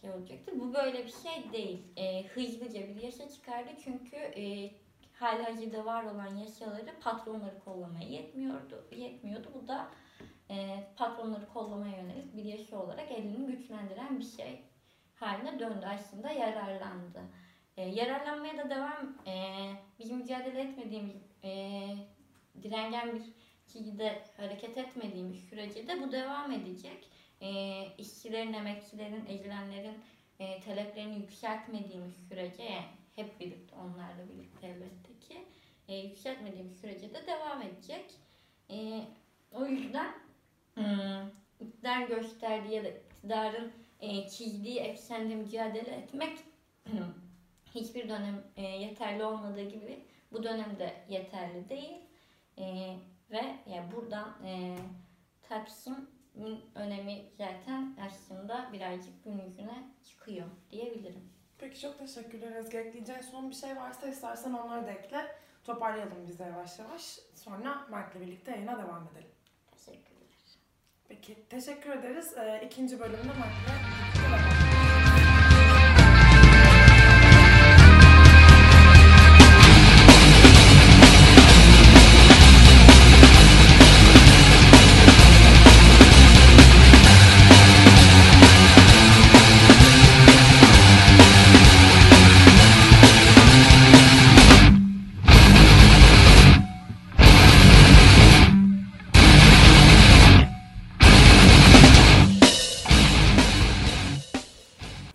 şey 0.00 0.10
olacaktır. 0.10 0.60
Bu 0.60 0.74
böyle 0.74 1.06
bir 1.06 1.12
şey 1.12 1.52
değil. 1.52 1.82
E, 1.96 2.26
hızlıca 2.26 2.88
bir 2.88 3.02
yasa 3.02 3.28
çıkardı 3.28 3.70
çünkü 3.84 4.16
e, 4.16 4.70
halihazırda 5.12 5.84
var 5.84 6.04
olan 6.04 6.36
yasaları 6.36 7.00
patronları 7.00 7.60
kollamaya 7.64 8.08
yetmiyordu. 8.08 8.84
Yetmiyordu. 8.96 9.48
Bu 9.54 9.68
da 9.68 9.88
e, 10.50 10.86
patronları 10.96 11.48
kollamaya 11.48 11.96
yönelik 11.96 12.36
bir 12.36 12.44
yasa 12.44 12.82
olarak 12.82 13.12
elini 13.12 13.46
güçlendiren 13.46 14.18
bir 14.18 14.24
şey 14.24 14.62
haline 15.14 15.58
döndü. 15.58 15.86
Aslında 15.86 16.30
yararlandı. 16.30 17.20
E, 17.76 17.82
yararlanmaya 17.82 18.58
da 18.58 18.70
devam 18.70 19.16
e, 19.26 19.34
biz 19.98 20.10
mücadele 20.10 20.60
etmediğimiz 20.60 21.16
e, 21.44 21.80
direngen 22.62 23.14
bir 23.14 23.22
çizgide 23.66 24.22
hareket 24.36 24.78
etmediğimiz 24.78 25.40
sürece 25.40 25.88
de 25.88 26.02
bu 26.02 26.12
devam 26.12 26.52
edecek. 26.52 27.08
E, 27.40 27.84
işçilerin, 27.98 28.52
emekçilerin, 28.52 29.26
ezilenlerin 29.26 29.98
e, 30.38 30.60
taleplerini 30.60 31.16
yükseltmediğimiz 31.16 32.14
sürece 32.28 32.68
hep 33.16 33.40
birlikte 33.40 33.76
onlarla 33.76 34.28
birlikte 34.28 34.66
elbette 34.66 35.18
ki 35.20 35.44
e, 35.88 35.96
yükseltmediğimiz 35.96 36.80
sürece 36.80 37.14
de 37.14 37.26
devam 37.26 37.62
edecek. 37.62 38.04
E, 38.70 39.04
o 39.52 39.66
yüzden 39.66 40.14
hmm, 40.74 41.30
iktidar 41.60 42.08
gösterdiği 42.08 42.74
ya 42.74 42.84
da 42.84 42.88
iktidarın 42.88 43.72
e, 44.00 44.28
çizdiği 44.28 44.78
eksende 44.78 45.34
mücadele 45.34 45.90
etmek 45.90 46.38
hiçbir 47.74 48.08
dönem 48.08 48.44
e, 48.56 48.62
yeterli 48.62 49.24
olmadığı 49.24 49.68
gibi 49.68 50.04
bu 50.32 50.42
dönemde 50.42 50.94
yeterli 51.08 51.68
değil. 51.68 51.96
E, 52.58 52.96
ve 53.30 53.54
yani 53.66 53.92
buradan 53.92 54.36
e, 54.44 54.76
Taksim'in 56.38 56.64
önemi 56.74 57.24
zaten 57.38 57.96
aslında 58.06 58.68
birazcık 58.72 59.24
gün 59.24 59.38
yüzüne 59.38 59.84
çıkıyor 60.04 60.46
diyebilirim. 60.70 61.32
Peki 61.58 61.80
çok 61.80 61.98
teşekkürler 61.98 62.52
Ezgi. 62.52 62.78
Ekleyeceğin 62.78 63.20
son 63.20 63.50
bir 63.50 63.54
şey 63.54 63.76
varsa 63.76 64.08
istersen 64.08 64.52
onları 64.52 64.86
da 64.86 64.90
ekle. 64.90 65.36
Toparlayalım 65.64 66.26
biz 66.26 66.38
de 66.38 66.42
yavaş 66.44 66.78
yavaş. 66.78 67.18
Sonra 67.34 67.86
Mert'le 67.90 68.20
birlikte 68.20 68.50
yayına 68.50 68.78
devam 68.78 69.08
edelim. 69.12 69.30
Teşekkürler. 69.70 70.28
Peki 71.08 71.48
teşekkür 71.48 71.90
ederiz. 71.90 72.34
Ee, 72.36 72.62
ikinci 72.66 73.00
bölümde 73.00 73.22
Mert'le 73.22 74.47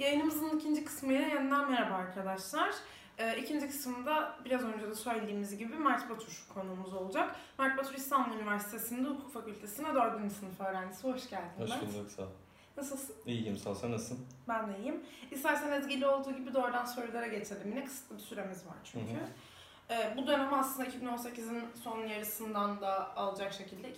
Yayınımızın 0.04 0.58
ikinci 0.58 0.86
kısmıyla 0.86 1.28
yeniden 1.28 1.72
merhaba 1.72 1.96
arkadaşlar. 1.96 2.74
Ee, 3.18 3.38
ikinci 3.38 3.68
kısımda 3.68 4.36
biraz 4.46 4.64
önce 4.64 4.88
de 4.90 4.96
söylediğimiz 4.96 5.58
gibi 5.58 5.76
Mert 5.76 6.10
Batur 6.10 6.46
konuğumuz 6.54 6.94
olacak. 6.94 7.36
Mert 7.60 7.78
Batur 7.78 7.94
İstanbul 7.94 8.36
Üniversitesi'nde 8.36 9.10
Hukuk 9.10 9.34
Fakültesi'nde 9.34 9.96
4. 9.96 10.32
sınıf 10.32 10.62
öğrencisi. 10.62 11.08
Hoş 11.08 11.30
geldin 11.30 11.50
Hoş 11.64 11.70
Mert. 11.70 11.82
bulduk 11.82 12.12
sağ 12.12 12.22
ol. 12.22 12.28
Nasılsın? 12.78 13.16
İyiyim 13.26 13.58
sağ 13.58 13.70
ol 13.70 13.76
sen 13.76 13.92
nasılsın? 13.92 14.26
Ben 14.48 14.74
de 14.74 14.80
iyiyim. 14.80 15.04
İstersen 15.32 15.72
Ezgi'yle 15.72 16.08
olduğu 16.08 16.32
gibi 16.32 16.54
doğrudan 16.54 16.86
sorulara 16.86 17.28
geçelim. 17.28 17.68
Yine 17.70 17.86
kısıtlı 17.86 18.18
bir 18.18 18.22
süremiz 18.22 18.66
var 18.66 18.76
çünkü. 18.84 19.14
Hı 19.14 19.18
hı. 19.18 19.28
Ee, 19.90 20.14
bu 20.18 20.28
dönem 20.28 20.54
aslında 20.54 20.90
2018'in 20.90 21.64
son 21.84 22.06
yarısından 22.06 22.82
da 22.82 23.18
alacak 23.18 23.54
şekilde 23.54 23.92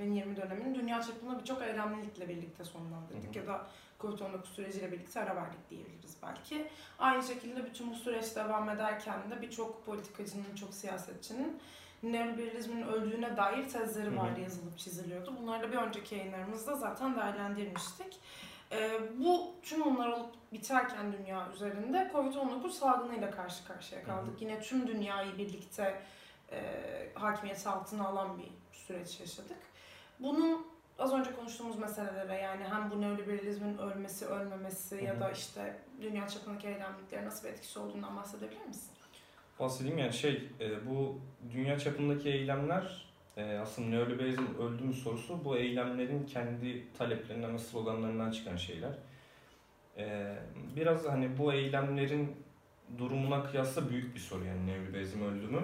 2019-2020 0.00 0.36
dönemini 0.36 0.74
dünya 0.74 1.02
çapında 1.02 1.38
birçok 1.38 1.62
eylemlilikle 1.62 2.28
birlikte 2.28 2.64
sonlandırdık 2.64 3.24
Hı 3.24 3.30
hı. 3.30 3.38
ya 3.38 3.46
da 3.46 3.66
Covid-19 4.02 4.46
süreciyle 4.46 4.92
birlikte 4.92 5.20
ara 5.20 5.36
verdik 5.36 5.70
diyebiliriz 5.70 6.16
belki. 6.22 6.68
Aynı 6.98 7.22
şekilde 7.22 7.66
bütün 7.66 7.90
bu 7.90 7.94
süreç 7.94 8.36
devam 8.36 8.70
ederken 8.70 9.30
de 9.30 9.42
birçok 9.42 9.86
politikacının, 9.86 10.44
birçok 10.52 10.74
siyasetçinin 10.74 11.60
neoliberalizmin 12.02 12.82
öldüğüne 12.82 13.36
dair 13.36 13.68
tezleri 13.68 14.16
vardı 14.16 14.40
yazılıp 14.40 14.78
çiziliyordu. 14.78 15.34
Bunları 15.42 15.62
da 15.62 15.72
bir 15.72 15.76
önceki 15.76 16.14
yayınlarımızda 16.14 16.76
zaten 16.76 17.16
değerlendirmiştik. 17.16 18.20
Ee, 18.72 19.00
bu 19.18 19.54
tüm 19.62 19.84
bunlar 19.84 20.08
olup 20.08 20.34
biterken 20.52 21.12
dünya 21.12 21.48
üzerinde 21.54 22.10
Covid-19 22.14 22.70
salgınıyla 22.70 23.30
karşı 23.30 23.64
karşıya 23.64 24.04
kaldık. 24.04 24.42
Yine 24.42 24.60
tüm 24.60 24.86
dünyayı 24.86 25.38
birlikte 25.38 26.02
e, 26.52 26.60
hakimiyeti 27.14 27.68
altına 27.68 28.06
alan 28.06 28.38
bir 28.38 28.48
süreç 28.72 29.20
yaşadık. 29.20 29.58
Bunun 30.18 30.66
az 31.02 31.14
önce 31.14 31.32
konuştuğumuz 31.32 31.78
meselelere 31.78 32.34
yani 32.34 32.64
hem 32.64 32.90
bu 32.90 33.00
neoliberalizmin 33.00 33.78
ölmesi, 33.78 34.26
ölmemesi 34.26 35.00
Hı 35.00 35.04
ya 35.04 35.20
da 35.20 35.30
işte 35.30 35.76
dünya 36.02 36.28
çapındaki 36.28 36.66
eylemliklere 36.68 37.24
nasıl 37.24 37.48
bir 37.48 37.52
etkisi 37.52 37.78
olduğundan 37.78 38.16
bahsedebilir 38.16 38.66
misin? 38.66 38.90
Bahsedeyim 39.60 39.98
yani 39.98 40.12
şey 40.12 40.48
e, 40.60 40.86
bu 40.86 41.20
dünya 41.52 41.78
çapındaki 41.78 42.28
eylemler 42.28 43.06
e, 43.36 43.58
aslında 43.58 43.88
neoliberalizm 43.88 44.44
öldü 44.58 44.84
mü 44.84 44.94
sorusu 44.94 45.44
bu 45.44 45.56
eylemlerin 45.56 46.26
kendi 46.26 46.92
taleplerinden 46.98 47.54
ve 47.54 47.58
sloganlarından 47.58 48.30
çıkan 48.30 48.56
şeyler. 48.56 48.92
E, 49.96 50.36
biraz 50.76 51.08
hani 51.08 51.38
bu 51.38 51.52
eylemlerin 51.52 52.36
durumuna 52.98 53.44
kıyasla 53.44 53.90
büyük 53.90 54.14
bir 54.14 54.20
soru 54.20 54.44
yani 54.44 54.66
neoliberalizm 54.66 55.22
öldü 55.22 55.46
mü? 55.46 55.62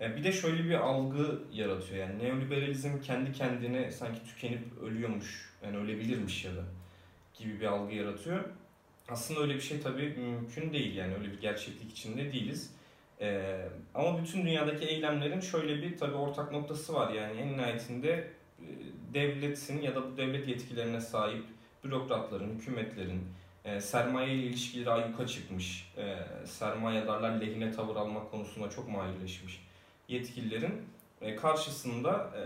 E, 0.00 0.16
bir 0.16 0.24
de 0.24 0.32
şöyle 0.32 0.64
bir 0.64 0.74
algı 0.74 1.42
yaratıyor 1.52 2.08
yani 2.08 2.24
neoliberalizm 2.24 3.00
kendi 3.00 3.32
kendine 3.32 3.90
sanki 3.90 4.24
tükenip 4.24 4.82
ölüyormuş 4.82 5.52
yani 5.64 5.76
ölebilirmiş 5.76 6.44
ya 6.44 6.56
da 6.56 6.62
gibi 7.38 7.60
bir 7.60 7.66
algı 7.66 7.94
yaratıyor. 7.94 8.44
Aslında 9.08 9.40
öyle 9.40 9.54
bir 9.54 9.60
şey 9.60 9.80
tabii 9.80 10.14
mümkün 10.18 10.72
değil 10.72 10.96
yani 10.96 11.14
öyle 11.14 11.32
bir 11.32 11.40
gerçeklik 11.40 11.92
içinde 11.92 12.32
değiliz. 12.32 12.70
Ee, 13.20 13.68
ama 13.94 14.22
bütün 14.22 14.42
dünyadaki 14.42 14.84
eylemlerin 14.84 15.40
şöyle 15.40 15.82
bir 15.82 15.98
tabii 15.98 16.14
ortak 16.14 16.52
noktası 16.52 16.94
var 16.94 17.12
yani 17.12 17.40
en 17.40 17.52
nihayetinde 17.52 18.10
e, 18.10 18.66
devletin 19.14 19.82
ya 19.82 19.94
da 19.94 20.12
bu 20.12 20.16
devlet 20.16 20.48
yetkilerine 20.48 21.00
sahip 21.00 21.44
bürokratların, 21.84 22.54
hükümetlerin 22.54 23.22
e, 23.64 23.80
sermaye 23.80 24.34
ile 24.34 24.42
ilişkileri 24.46 24.90
ayyuka 24.90 25.26
çıkmış, 25.26 25.92
e, 25.96 26.16
sermayedarlar 26.46 27.40
lehine 27.40 27.72
tavır 27.72 27.96
almak 27.96 28.30
konusunda 28.30 28.70
çok 28.70 28.88
mahirleşmiş 28.88 29.60
yetkililerin 30.08 30.82
e, 31.20 31.36
karşısında 31.36 32.30
e, 32.36 32.42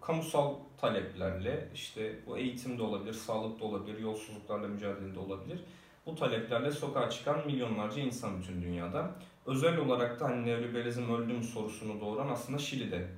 kamusal 0.00 0.54
taleplerle 0.80 1.68
işte 1.74 2.16
bu 2.26 2.38
eğitimde 2.38 2.82
olabilir, 2.82 3.12
sağlıkta 3.12 3.64
olabilir, 3.64 3.98
yolsuzluklarla 3.98 4.68
mücadelede 4.68 5.18
olabilir. 5.18 5.60
Bu 6.06 6.14
taleplerle 6.14 6.70
sokağa 6.70 7.10
çıkan 7.10 7.46
milyonlarca 7.46 8.02
insan 8.02 8.40
bütün 8.40 8.62
dünyada. 8.62 9.10
Özel 9.46 9.78
olarak 9.78 10.20
da 10.20 10.24
hani 10.24 10.46
neoliberalizm 10.46 11.14
öldü 11.14 11.32
mü 11.32 11.44
sorusunu 11.44 12.00
doğuran 12.00 12.28
aslında 12.28 12.58
Şili'de 12.58 13.08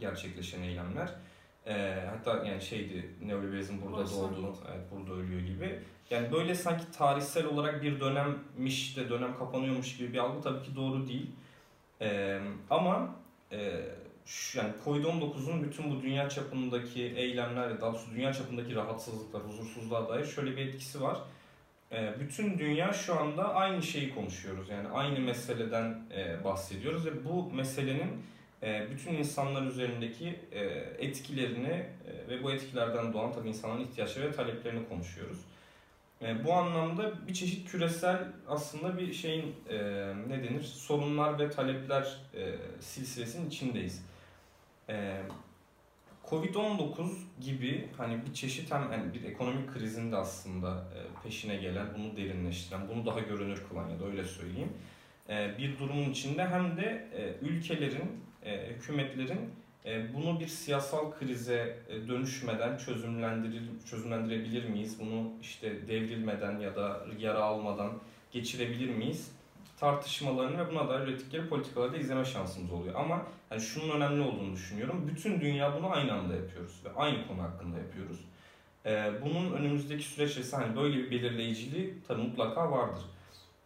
gerçekleşen 0.00 0.62
eylemler. 0.62 1.14
Ee, 1.66 2.04
hatta 2.10 2.44
yani 2.44 2.62
şeydi 2.62 3.10
neoliberalizm 3.22 3.82
burada 3.82 4.02
Başlangıç. 4.02 4.38
doğdu, 4.38 4.54
evet, 4.74 4.84
burada 4.90 5.20
ölüyor 5.20 5.40
gibi. 5.40 5.78
Yani 6.10 6.32
böyle 6.32 6.54
sanki 6.54 6.90
tarihsel 6.98 7.46
olarak 7.46 7.82
bir 7.82 8.00
dönemmiş 8.00 8.96
de 8.96 9.10
dönem 9.10 9.38
kapanıyormuş 9.38 9.96
gibi 9.96 10.12
bir 10.12 10.18
algı 10.18 10.40
tabii 10.40 10.62
ki 10.62 10.76
doğru 10.76 11.08
değil. 11.08 11.30
Ee, 12.00 12.40
ama 12.70 13.14
e, 13.52 13.80
şu, 14.26 14.58
yani 14.58 14.72
Covid-19'un 14.84 15.62
bütün 15.62 15.90
bu 15.90 16.02
dünya 16.02 16.28
çapındaki 16.28 17.02
eylemler, 17.02 17.80
daha 17.80 17.92
doğrusu 17.92 18.10
dünya 18.14 18.32
çapındaki 18.32 18.74
rahatsızlıklar, 18.74 19.42
huzursuzluğa 19.42 20.08
dair 20.08 20.24
şöyle 20.24 20.56
bir 20.56 20.66
etkisi 20.66 21.02
var. 21.02 21.18
Ee, 21.92 22.14
bütün 22.20 22.58
dünya 22.58 22.92
şu 22.92 23.20
anda 23.20 23.54
aynı 23.54 23.82
şeyi 23.82 24.14
konuşuyoruz. 24.14 24.68
Yani 24.68 24.88
aynı 24.88 25.20
meseleden 25.20 25.98
e, 26.16 26.44
bahsediyoruz 26.44 27.06
ve 27.06 27.24
bu 27.24 27.50
meselenin 27.52 28.22
e, 28.62 28.90
bütün 28.90 29.14
insanlar 29.14 29.62
üzerindeki 29.66 30.40
e, 30.52 30.60
etkilerini 30.98 31.68
e, 31.68 32.28
ve 32.28 32.42
bu 32.42 32.52
etkilerden 32.52 33.12
doğan 33.12 33.32
tabii 33.32 33.48
insanların 33.48 33.84
ihtiyaçları 33.84 34.28
ve 34.28 34.32
taleplerini 34.32 34.88
konuşuyoruz. 34.88 35.38
E, 36.22 36.44
bu 36.44 36.52
anlamda 36.52 37.26
bir 37.26 37.34
çeşit 37.34 37.70
küresel 37.70 38.28
aslında 38.48 38.98
bir 38.98 39.12
şeyin 39.12 39.54
e, 39.68 39.78
ne 40.28 40.42
denir 40.44 40.62
sorunlar 40.62 41.38
ve 41.38 41.50
talepler 41.50 42.20
e, 42.34 42.56
silsilesinin 42.80 43.48
içindeyiz. 43.48 44.04
E, 44.88 45.22
Covid-19 46.30 47.10
gibi 47.40 47.88
hani 47.96 48.26
bir 48.26 48.34
çeşit 48.34 48.72
hem 48.72 48.92
yani 48.92 49.14
bir 49.14 49.24
ekonomik 49.24 49.74
krizin 49.74 50.12
de 50.12 50.16
aslında 50.16 50.70
e, 50.70 51.22
peşine 51.22 51.56
gelen, 51.56 51.86
bunu 51.98 52.16
derinleştiren, 52.16 52.88
bunu 52.88 53.06
daha 53.06 53.20
görünür 53.20 53.62
kılan 53.68 53.88
ya 53.88 54.00
da 54.00 54.04
öyle 54.04 54.24
söyleyeyim 54.24 54.72
e, 55.30 55.58
bir 55.58 55.78
durumun 55.78 56.10
içinde 56.10 56.46
hem 56.46 56.76
de 56.76 57.08
e, 57.14 57.44
ülkelerin, 57.46 58.24
e, 58.44 58.66
hükümetlerin 58.68 59.50
bunu 60.14 60.40
bir 60.40 60.46
siyasal 60.46 61.12
krize 61.12 61.78
e, 61.88 62.08
dönüşmeden 62.08 62.78
çözümlendirir, 62.78 63.62
çözümlendirebilir 63.90 64.68
miyiz? 64.68 65.00
Bunu 65.00 65.32
işte 65.40 65.88
devrilmeden 65.88 66.58
ya 66.58 66.76
da 66.76 67.06
yara 67.18 67.44
almadan 67.44 67.92
geçirebilir 68.32 68.88
miyiz? 68.88 69.30
tartışmalarını 69.80 70.58
ve 70.58 70.70
buna 70.70 70.88
dair 70.88 71.00
ürettikleri 71.00 71.48
politikaları 71.48 71.92
da 71.92 71.96
izleme 71.96 72.24
şansımız 72.24 72.72
oluyor. 72.72 72.94
Ama 72.94 73.26
yani 73.50 73.60
şunun 73.60 73.96
önemli 73.96 74.22
olduğunu 74.22 74.52
düşünüyorum. 74.52 75.10
Bütün 75.14 75.40
dünya 75.40 75.74
bunu 75.76 75.90
aynı 75.90 76.12
anda 76.12 76.34
yapıyoruz 76.34 76.80
ve 76.84 76.88
aynı 76.96 77.26
konu 77.26 77.42
hakkında 77.42 77.78
yapıyoruz. 77.78 78.20
Ee, 78.86 79.12
bunun 79.24 79.52
önümüzdeki 79.52 80.04
süreç 80.04 80.30
içerisinde 80.30 80.56
hani 80.56 80.76
böyle 80.76 80.96
bir 80.96 81.10
belirleyiciliği 81.10 81.94
tabii 82.08 82.22
mutlaka 82.22 82.70
vardır. 82.70 83.02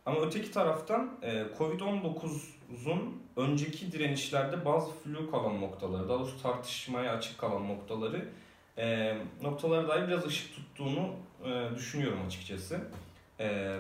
Ama 0.07 0.21
öteki 0.21 0.51
taraftan 0.51 1.19
e, 1.23 1.45
Covid-19'un 1.59 3.23
önceki 3.37 3.93
direnişlerde 3.93 4.65
bazı 4.65 4.93
flu 4.93 5.31
kalan 5.31 5.61
noktaları, 5.61 6.09
daha 6.09 6.19
doğrusu 6.19 6.43
tartışmaya 6.43 7.13
açık 7.13 7.39
kalan 7.39 7.69
noktaları 7.69 8.29
e, 8.79 9.17
noktalara 9.43 9.89
dair 9.89 10.09
biraz 10.09 10.27
ışık 10.27 10.55
tuttuğunu 10.55 11.13
e, 11.45 11.77
düşünüyorum 11.77 12.19
açıkçası. 12.27 12.81
E, 13.41 13.79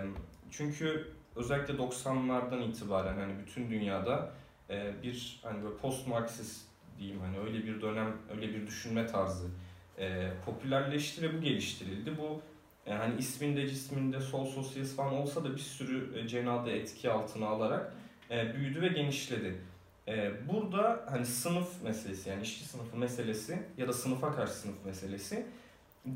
çünkü 0.50 1.12
özellikle 1.36 1.74
90'lardan 1.74 2.68
itibaren 2.68 3.18
hani 3.18 3.38
bütün 3.38 3.70
dünyada 3.70 4.30
e, 4.70 5.02
bir 5.02 5.40
hani 5.42 5.64
böyle 5.64 5.76
post 5.76 6.06
Marksist 6.06 6.66
diyeyim 6.98 7.20
hani 7.20 7.38
öyle 7.38 7.64
bir 7.64 7.80
dönem 7.80 8.16
öyle 8.36 8.54
bir 8.54 8.66
düşünme 8.66 9.06
tarzı 9.06 9.48
e, 9.98 10.30
popülerleşti 10.46 11.22
ve 11.22 11.36
bu 11.36 11.40
geliştirildi. 11.40 12.18
Bu 12.18 12.40
hani 12.92 13.18
isminde 13.18 13.68
cisminde 13.68 14.20
sol 14.20 14.46
sosyalist 14.46 14.96
falan 14.96 15.14
olsa 15.14 15.44
da 15.44 15.52
bir 15.52 15.60
sürü 15.60 16.18
e, 16.18 16.28
cenadı 16.28 16.70
etki 16.70 17.10
altına 17.10 17.46
alarak 17.46 17.94
e, 18.30 18.54
büyüdü 18.54 18.82
ve 18.82 18.88
genişledi. 18.88 19.54
E, 20.08 20.32
burada 20.48 21.04
hani 21.10 21.26
sınıf 21.26 21.82
meselesi 21.82 22.30
yani 22.30 22.42
işçi 22.42 22.64
sınıfı 22.64 22.96
meselesi 22.96 23.62
ya 23.78 23.88
da 23.88 23.92
sınıfa 23.92 24.32
karşı 24.32 24.52
sınıf 24.52 24.84
meselesi 24.84 25.46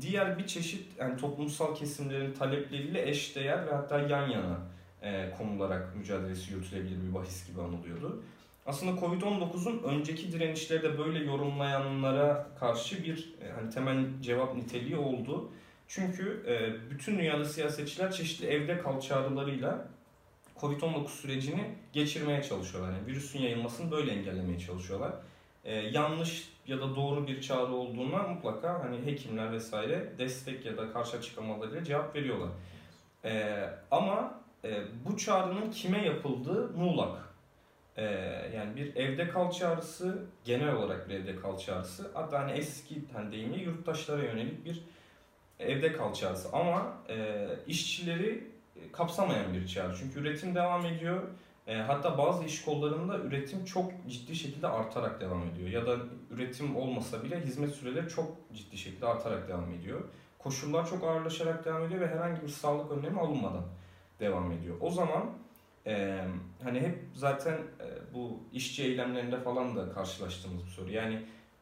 diğer 0.01 0.37
bir 0.37 0.47
çeşit 0.47 0.99
yani 0.99 1.17
toplumsal 1.17 1.75
kesimlerin 1.75 2.33
talepleriyle 2.33 3.09
eşdeğer 3.09 3.67
ve 3.67 3.71
hatta 3.71 3.99
yan 3.99 4.29
yana 4.29 4.59
e, 5.01 5.31
konularak 5.37 5.95
mücadelesi 5.95 6.53
yürütülebilir 6.53 7.07
bir 7.07 7.13
bahis 7.13 7.47
gibi 7.47 7.61
anılıyordu. 7.61 8.23
Aslında 8.65 8.99
Covid-19'un 8.99 9.83
önceki 9.83 10.31
direnişleri 10.31 10.83
de 10.83 10.97
böyle 10.97 11.23
yorumlayanlara 11.25 12.47
karşı 12.59 13.03
bir 13.03 13.33
e, 13.41 13.51
hani 13.51 13.69
temel 13.69 14.05
cevap 14.21 14.55
niteliği 14.55 14.97
oldu. 14.97 15.51
Çünkü 15.89 16.43
e, 16.47 16.89
bütün 16.89 17.17
dünyada 17.17 17.45
siyasetçiler 17.45 18.11
çeşitli 18.11 18.47
evde 18.47 18.79
kal 18.79 19.01
çağrılarıyla 19.01 19.87
Covid-19 20.61 21.07
sürecini 21.07 21.75
geçirmeye 21.93 22.43
çalışıyorlar. 22.43 22.93
Yani 22.93 23.07
virüsün 23.07 23.39
yayılmasını 23.39 23.91
böyle 23.91 24.11
engellemeye 24.11 24.59
çalışıyorlar. 24.59 25.11
E, 25.65 25.75
yanlış 25.75 26.49
ya 26.67 26.77
da 26.81 26.95
doğru 26.95 27.27
bir 27.27 27.41
çağrı 27.41 27.73
olduğuna 27.73 28.23
mutlaka 28.23 28.83
hani 28.83 29.05
hekimler 29.05 29.51
vesaire 29.51 30.13
destek 30.17 30.65
ya 30.65 30.77
da 30.77 30.93
karşı 30.93 31.17
açıklamalarıyla 31.17 31.83
cevap 31.83 32.15
veriyorlar. 32.15 32.49
E, 33.25 33.63
ama 33.91 34.41
bu 35.05 35.17
çağrının 35.17 35.71
kime 35.71 36.05
yapıldığı 36.05 36.69
muğlak. 36.69 37.29
Yani 38.55 38.75
bir 38.75 38.95
evde 38.95 39.29
kal 39.29 39.51
çağrısı, 39.51 40.25
genel 40.45 40.73
olarak 40.75 41.09
bir 41.09 41.13
evde 41.13 41.35
kal 41.35 41.57
çağrısı. 41.57 42.11
Hatta 42.13 42.39
hani 42.39 42.51
eski 42.51 42.95
hani 43.13 43.31
deyimle 43.31 43.57
yurttaşlara 43.57 44.23
yönelik 44.23 44.65
bir 44.65 44.83
evde 45.59 45.93
kal. 45.93 46.13
Ama 46.53 46.93
e, 47.09 47.47
işçileri 47.67 48.47
kapsamayan 48.91 49.53
bir 49.53 49.67
çağrı. 49.67 49.95
Çünkü 49.99 50.19
üretim 50.19 50.55
devam 50.55 50.85
ediyor. 50.85 51.23
E, 51.67 51.75
hatta 51.75 52.17
bazı 52.17 52.43
iş 52.43 52.61
kollarında 52.61 53.17
üretim 53.17 53.65
çok 53.65 53.91
ciddi 54.07 54.35
şekilde 54.35 54.67
artarak 54.67 55.21
devam 55.21 55.43
ediyor. 55.43 55.69
Ya 55.69 55.87
da 55.87 55.97
üretim 56.31 56.75
olmasa 56.75 57.23
bile 57.23 57.41
hizmet 57.41 57.71
süreleri 57.71 58.09
çok 58.09 58.31
ciddi 58.53 58.77
şekilde 58.77 59.07
artarak 59.07 59.47
devam 59.47 59.73
ediyor. 59.73 60.01
Koşullar 60.39 60.89
çok 60.89 61.03
ağırlaşarak 61.03 61.65
devam 61.65 61.83
ediyor 61.83 62.01
ve 62.01 62.07
herhangi 62.07 62.41
bir 62.41 62.47
sağlık 62.47 62.91
önlemi 62.91 63.19
alınmadan 63.19 63.65
devam 64.19 64.51
ediyor. 64.51 64.75
O 64.81 64.89
zaman 64.89 65.25
e, 65.87 66.25
hani 66.63 66.79
hep 66.79 66.97
zaten 67.13 67.53
e, 67.53 68.13
bu 68.13 68.39
işçi 68.53 68.83
eylemlerinde 68.83 69.39
falan 69.39 69.75
da 69.75 69.91
karşılaştığımız 69.91 70.65
bir 70.65 70.71
soru. 70.71 70.91
Yani 70.91 71.21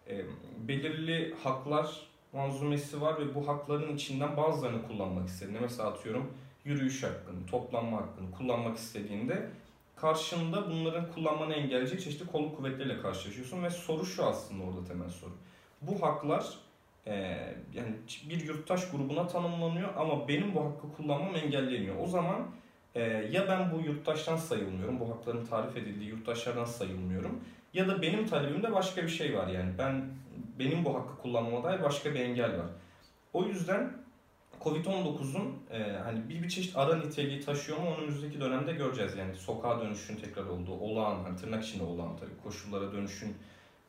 e, 0.09 0.25
belirli 0.67 1.35
haklar 1.43 2.06
manzumesi 2.33 3.01
var 3.01 3.19
ve 3.19 3.35
bu 3.35 3.47
hakların 3.47 3.95
içinden 3.95 4.37
bazılarını 4.37 4.87
kullanmak 4.87 5.29
istediğinde 5.29 5.59
mesela 5.59 5.89
atıyorum 5.89 6.33
yürüyüş 6.65 7.03
hakkını, 7.03 7.45
toplanma 7.45 7.97
hakkını 7.97 8.31
kullanmak 8.31 8.77
istediğinde 8.77 9.49
karşında 9.95 10.69
bunların 10.71 11.11
kullanmanı 11.11 11.53
engelleyecek 11.53 12.01
çeşitli 12.01 12.27
kolluk 12.27 12.57
kuvvetleriyle 12.57 13.01
karşılaşıyorsun 13.01 13.63
ve 13.63 13.69
soru 13.69 14.05
şu 14.05 14.25
aslında 14.25 14.63
orada 14.63 14.83
temel 14.83 15.09
soru. 15.09 15.33
Bu 15.81 16.01
haklar 16.01 16.57
e, 17.05 17.13
yani 17.73 17.95
bir 18.29 18.45
yurttaş 18.45 18.91
grubuna 18.91 19.27
tanımlanıyor 19.27 19.89
ama 19.95 20.27
benim 20.27 20.55
bu 20.55 20.65
hakkı 20.65 20.93
kullanmam 20.97 21.35
engelleniyor. 21.35 21.95
O 22.03 22.07
zaman 22.07 22.47
e, 22.97 23.29
ya 23.31 23.47
ben 23.47 23.71
bu 23.71 23.79
yurttaştan 23.79 24.37
sayılmıyorum, 24.37 24.99
bu 24.99 25.09
hakların 25.09 25.45
tarif 25.45 25.77
edildiği 25.77 26.09
yurttaşlardan 26.09 26.65
sayılmıyorum 26.65 27.43
ya 27.73 27.87
da 27.87 28.01
benim 28.01 28.27
talebimde 28.27 28.73
başka 28.73 29.03
bir 29.03 29.09
şey 29.09 29.37
var 29.37 29.47
yani 29.47 29.71
ben 29.77 30.05
benim 30.59 30.85
bu 30.85 30.95
hakkı 30.95 31.21
kullanmama 31.21 31.63
dair 31.63 31.83
başka 31.83 32.13
bir 32.13 32.19
engel 32.19 32.57
var. 32.57 32.67
O 33.33 33.43
yüzden 33.43 33.93
Covid-19'un 34.61 35.55
e, 35.71 35.91
hani 36.03 36.29
bir 36.29 36.43
bir 36.43 36.49
çeşit 36.49 36.77
ara 36.77 36.95
niteliği 36.95 37.41
taşıyor 37.41 37.77
mu 37.77 37.95
önümüzdeki 37.97 38.39
dönemde 38.41 38.73
göreceğiz. 38.73 39.17
Yani 39.17 39.35
sokağa 39.35 39.81
dönüşün 39.81 40.15
tekrar 40.15 40.45
olduğu, 40.45 40.73
olağan, 40.73 41.23
hani 41.23 41.37
tırnak 41.37 41.65
içinde 41.65 41.83
olağan 41.83 42.17
tabii 42.17 42.37
koşullara 42.43 42.91
dönüşün 42.91 43.35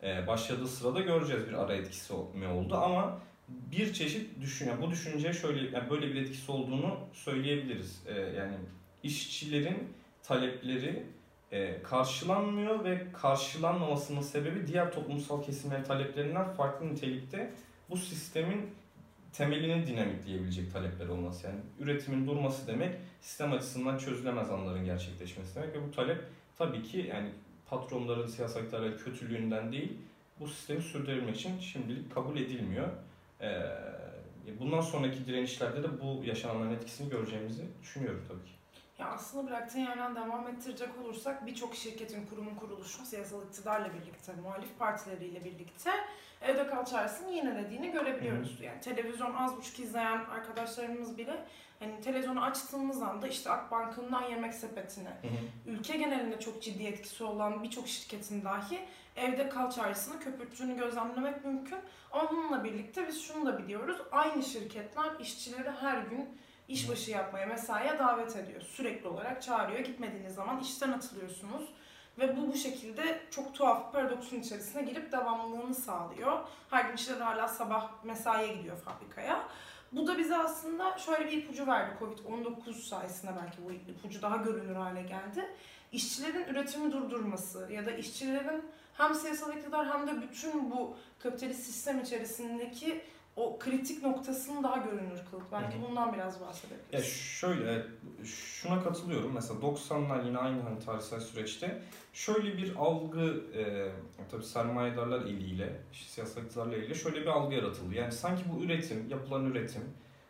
e, 0.02 0.26
başladığı 0.26 0.68
sırada 0.68 1.00
göreceğiz 1.00 1.48
bir 1.48 1.52
ara 1.52 1.74
etkisi 1.74 2.12
mi 2.34 2.48
oldu 2.48 2.76
ama 2.76 3.18
bir 3.48 3.92
çeşit 3.92 4.40
düşün, 4.40 4.70
bu 4.82 4.90
düşünceye 4.90 5.32
şöyle 5.32 5.76
yani 5.76 5.90
böyle 5.90 6.08
bir 6.08 6.22
etkisi 6.22 6.52
olduğunu 6.52 6.98
söyleyebiliriz. 7.12 8.02
E, 8.06 8.20
yani 8.20 8.54
işçilerin 9.02 9.92
talepleri 10.22 11.06
e, 11.52 11.82
karşılanmıyor 11.82 12.84
ve 12.84 13.06
karşılanmamasının 13.12 14.20
sebebi 14.20 14.66
diğer 14.66 14.92
toplumsal 14.92 15.42
kesimlerin 15.42 15.84
taleplerinden 15.84 16.52
farklı 16.52 16.88
nitelikte 16.88 17.50
bu 17.90 17.96
sistemin 17.96 18.70
temelinin 19.32 19.86
dinamikleyebilecek 19.86 20.72
talepler 20.72 21.08
olması. 21.08 21.46
Yani 21.46 21.60
üretimin 21.80 22.26
durması 22.26 22.66
demek 22.66 22.94
sistem 23.20 23.52
açısından 23.52 23.98
çözülemez 23.98 24.50
anların 24.50 24.84
gerçekleşmesi 24.84 25.54
demek 25.54 25.74
ve 25.74 25.86
bu 25.86 25.90
talep 25.90 26.24
tabii 26.58 26.82
ki 26.82 27.06
yani 27.10 27.30
patronların 27.66 28.26
siyasal 28.26 28.60
kötülüğünden 29.04 29.72
değil 29.72 29.92
bu 30.40 30.48
sistemi 30.48 30.82
sürdürmek 30.82 31.36
için 31.36 31.58
şimdilik 31.58 32.14
kabul 32.14 32.36
edilmiyor. 32.36 32.88
Ee, 33.40 33.62
bundan 34.60 34.80
sonraki 34.80 35.26
direnişlerde 35.26 35.82
de 35.82 36.00
bu 36.00 36.24
yaşananların 36.24 36.74
etkisini 36.74 37.10
göreceğimizi 37.10 37.62
düşünüyorum 37.82 38.24
tabii 38.28 38.44
ki. 38.44 38.57
Ya 38.98 39.06
aslında 39.06 39.46
bıraktığın 39.46 39.78
yerden 39.78 40.16
devam 40.16 40.48
ettirecek 40.48 40.88
olursak 41.02 41.46
birçok 41.46 41.74
şirketin 41.74 42.26
kurumun 42.26 42.54
kuruluşu 42.54 43.06
siyasal 43.06 43.42
iktidarla 43.42 43.88
birlikte, 43.94 44.32
muhalif 44.42 44.78
partileriyle 44.78 45.44
birlikte 45.44 45.90
evde 46.42 46.66
kal 46.66 46.84
çağrısını 46.84 47.30
yinelediğini 47.30 47.90
görebiliyoruz. 47.90 48.60
Yani 48.60 48.80
televizyon 48.80 49.34
az 49.34 49.56
buçuk 49.56 49.78
izleyen 49.78 50.24
arkadaşlarımız 50.24 51.18
bile 51.18 51.44
hani 51.78 52.00
televizyonu 52.00 52.44
açtığımız 52.44 53.02
anda 53.02 53.28
işte 53.28 53.50
Akbank'ından 53.50 54.22
yemek 54.22 54.54
sepetine, 54.54 55.16
ülke 55.66 55.96
genelinde 55.96 56.40
çok 56.40 56.62
ciddi 56.62 56.82
etkisi 56.82 57.24
olan 57.24 57.62
birçok 57.62 57.88
şirketin 57.88 58.44
dahi 58.44 58.80
evde 59.16 59.48
kal 59.48 59.70
çağrısını 59.70 60.20
köpürttüğünü 60.20 60.76
gözlemlemek 60.76 61.44
mümkün. 61.44 61.78
Ama 62.12 62.30
bununla 62.30 62.64
birlikte 62.64 63.08
biz 63.08 63.22
şunu 63.22 63.46
da 63.46 63.58
biliyoruz. 63.58 63.96
Aynı 64.12 64.42
şirketler 64.42 65.20
işçileri 65.20 65.70
her 65.70 65.98
gün 65.98 66.38
işbaşı 66.68 67.10
yapmaya, 67.10 67.46
mesaiye 67.46 67.98
davet 67.98 68.36
ediyor. 68.36 68.60
Sürekli 68.60 69.08
olarak 69.08 69.42
çağırıyor. 69.42 69.80
Gitmediğiniz 69.80 70.34
zaman 70.34 70.60
işten 70.60 70.92
atılıyorsunuz. 70.92 71.62
Ve 72.18 72.36
bu 72.36 72.52
bu 72.52 72.56
şekilde 72.56 73.20
çok 73.30 73.54
tuhaf 73.54 73.86
bir 73.86 73.92
paradoksun 73.92 74.36
içerisine 74.36 74.82
girip 74.82 75.12
devamlılığını 75.12 75.74
sağlıyor. 75.74 76.38
Her 76.70 76.84
gün 76.84 76.94
işçiler 76.94 77.20
hala 77.20 77.48
sabah 77.48 78.04
mesaiye 78.04 78.54
gidiyor 78.54 78.76
fabrikaya. 78.76 79.48
Bu 79.92 80.06
da 80.06 80.18
bize 80.18 80.36
aslında 80.36 80.98
şöyle 80.98 81.26
bir 81.26 81.32
ipucu 81.32 81.66
verdi. 81.66 81.96
Covid-19 82.00 82.72
sayesinde 82.72 83.32
belki 83.42 83.64
bu 83.64 83.72
ipucu 83.90 84.22
daha 84.22 84.36
görünür 84.36 84.74
hale 84.74 85.02
geldi. 85.02 85.54
İşçilerin 85.92 86.44
üretimi 86.44 86.92
durdurması 86.92 87.68
ya 87.72 87.86
da 87.86 87.90
işçilerin 87.90 88.64
hem 88.94 89.14
siyasal 89.14 89.56
iktidar 89.56 89.92
hem 89.92 90.06
de 90.06 90.22
bütün 90.22 90.70
bu 90.70 90.96
kapitalist 91.18 91.62
sistem 91.62 92.00
içerisindeki 92.00 93.02
o 93.38 93.58
kritik 93.58 94.02
noktasını 94.02 94.62
daha 94.62 94.76
görünür 94.76 95.20
kılıp. 95.30 95.52
Belki 95.52 95.76
Hı-hı. 95.76 95.88
bundan 95.88 96.12
biraz 96.14 96.40
bahsedebiliriz. 96.40 96.92
Ya 96.92 97.02
şöyle, 97.02 97.86
şuna 98.24 98.82
katılıyorum. 98.82 99.32
Mesela 99.34 99.60
90'lar 99.60 100.26
yine 100.26 100.38
aynı 100.38 100.62
hani 100.62 100.78
tarihsel 100.78 101.20
süreçte 101.20 101.82
şöyle 102.12 102.56
bir 102.56 102.76
algı, 102.76 103.44
e, 103.54 103.90
tabii 104.30 104.44
sermayedarlar 104.44 105.20
eliyle, 105.20 105.80
işte 105.92 106.22
iktidarlar 106.22 106.72
eliyle 106.72 106.94
şöyle 106.94 107.20
bir 107.20 107.26
algı 107.26 107.54
yaratıldı. 107.54 107.94
Yani 107.94 108.12
sanki 108.12 108.42
bu 108.54 108.64
üretim, 108.64 109.08
yapılan 109.10 109.46
üretim, 109.46 109.82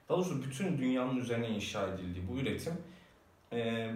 daha 0.08 0.18
doğrusu 0.18 0.42
bütün 0.42 0.78
dünyanın 0.78 1.16
üzerine 1.16 1.48
inşa 1.48 1.86
edildiği 1.86 2.28
bu 2.28 2.38
üretim 2.38 2.74
e, 3.52 3.90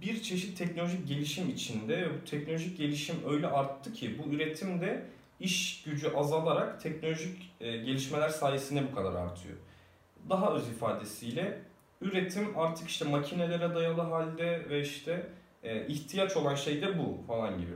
bir 0.00 0.22
çeşit 0.22 0.58
teknolojik 0.58 1.08
gelişim 1.08 1.48
içinde 1.48 2.08
bu 2.10 2.30
teknolojik 2.30 2.78
gelişim 2.78 3.16
öyle 3.28 3.46
arttı 3.46 3.92
ki 3.92 4.18
bu 4.18 4.34
üretimde 4.34 5.04
iş 5.40 5.82
gücü 5.82 6.08
azalarak 6.08 6.80
teknolojik 6.80 7.52
e, 7.60 7.76
gelişmeler 7.76 8.28
sayesinde 8.28 8.92
bu 8.92 8.94
kadar 8.94 9.12
artıyor. 9.12 9.56
Daha 10.30 10.54
öz 10.54 10.68
ifadesiyle 10.68 11.62
üretim 12.00 12.58
artık 12.58 12.88
işte 12.88 13.04
makinelere 13.04 13.74
dayalı 13.74 14.00
halde 14.00 14.70
ve 14.70 14.80
işte 14.80 15.26
e, 15.62 15.86
ihtiyaç 15.86 16.36
olan 16.36 16.54
şey 16.54 16.82
de 16.82 16.98
bu 16.98 17.18
falan 17.26 17.58
gibi. 17.58 17.72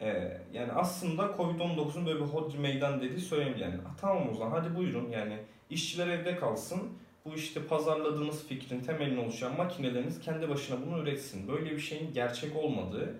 E, 0.00 0.38
yani 0.52 0.72
aslında 0.72 1.22
Covid-19'un 1.22 2.06
böyle 2.06 2.20
bir 2.20 2.24
hodri 2.24 2.58
meydan 2.58 3.00
dediği 3.00 3.20
söyleyeyim 3.20 3.58
yani. 3.60 3.74
Tamam 4.00 4.28
o 4.30 4.34
zaman 4.34 4.50
hadi 4.50 4.76
buyurun 4.76 5.10
yani 5.10 5.38
işçiler 5.70 6.06
evde 6.06 6.36
kalsın. 6.36 6.82
Bu 7.24 7.34
işte 7.34 7.66
pazarladığınız 7.66 8.46
fikrin 8.46 8.80
temelini 8.80 9.20
oluşan 9.20 9.56
makineleriniz 9.56 10.20
kendi 10.20 10.48
başına 10.48 10.86
bunu 10.86 11.02
üretsin. 11.02 11.48
Böyle 11.48 11.70
bir 11.70 11.80
şeyin 11.80 12.12
gerçek 12.12 12.56
olmadığı 12.56 13.14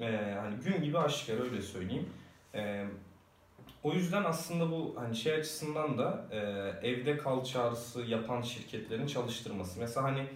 e, 0.00 0.34
hani 0.40 0.56
gün 0.56 0.82
gibi 0.82 0.98
aşikar 0.98 1.40
öyle 1.40 1.62
söyleyeyim. 1.62 2.08
E, 2.54 2.84
O 3.82 3.92
yüzden 3.92 4.24
aslında 4.24 4.70
bu 4.70 4.94
hani 4.98 5.16
şey 5.16 5.32
açısından 5.32 5.98
da 5.98 6.24
e, 6.30 6.38
evde 6.88 7.18
kal 7.18 7.44
çağrısı 7.44 8.02
yapan 8.02 8.42
şirketlerin 8.42 9.06
çalıştırması. 9.06 9.80
Mesela 9.80 10.06
hani 10.06 10.26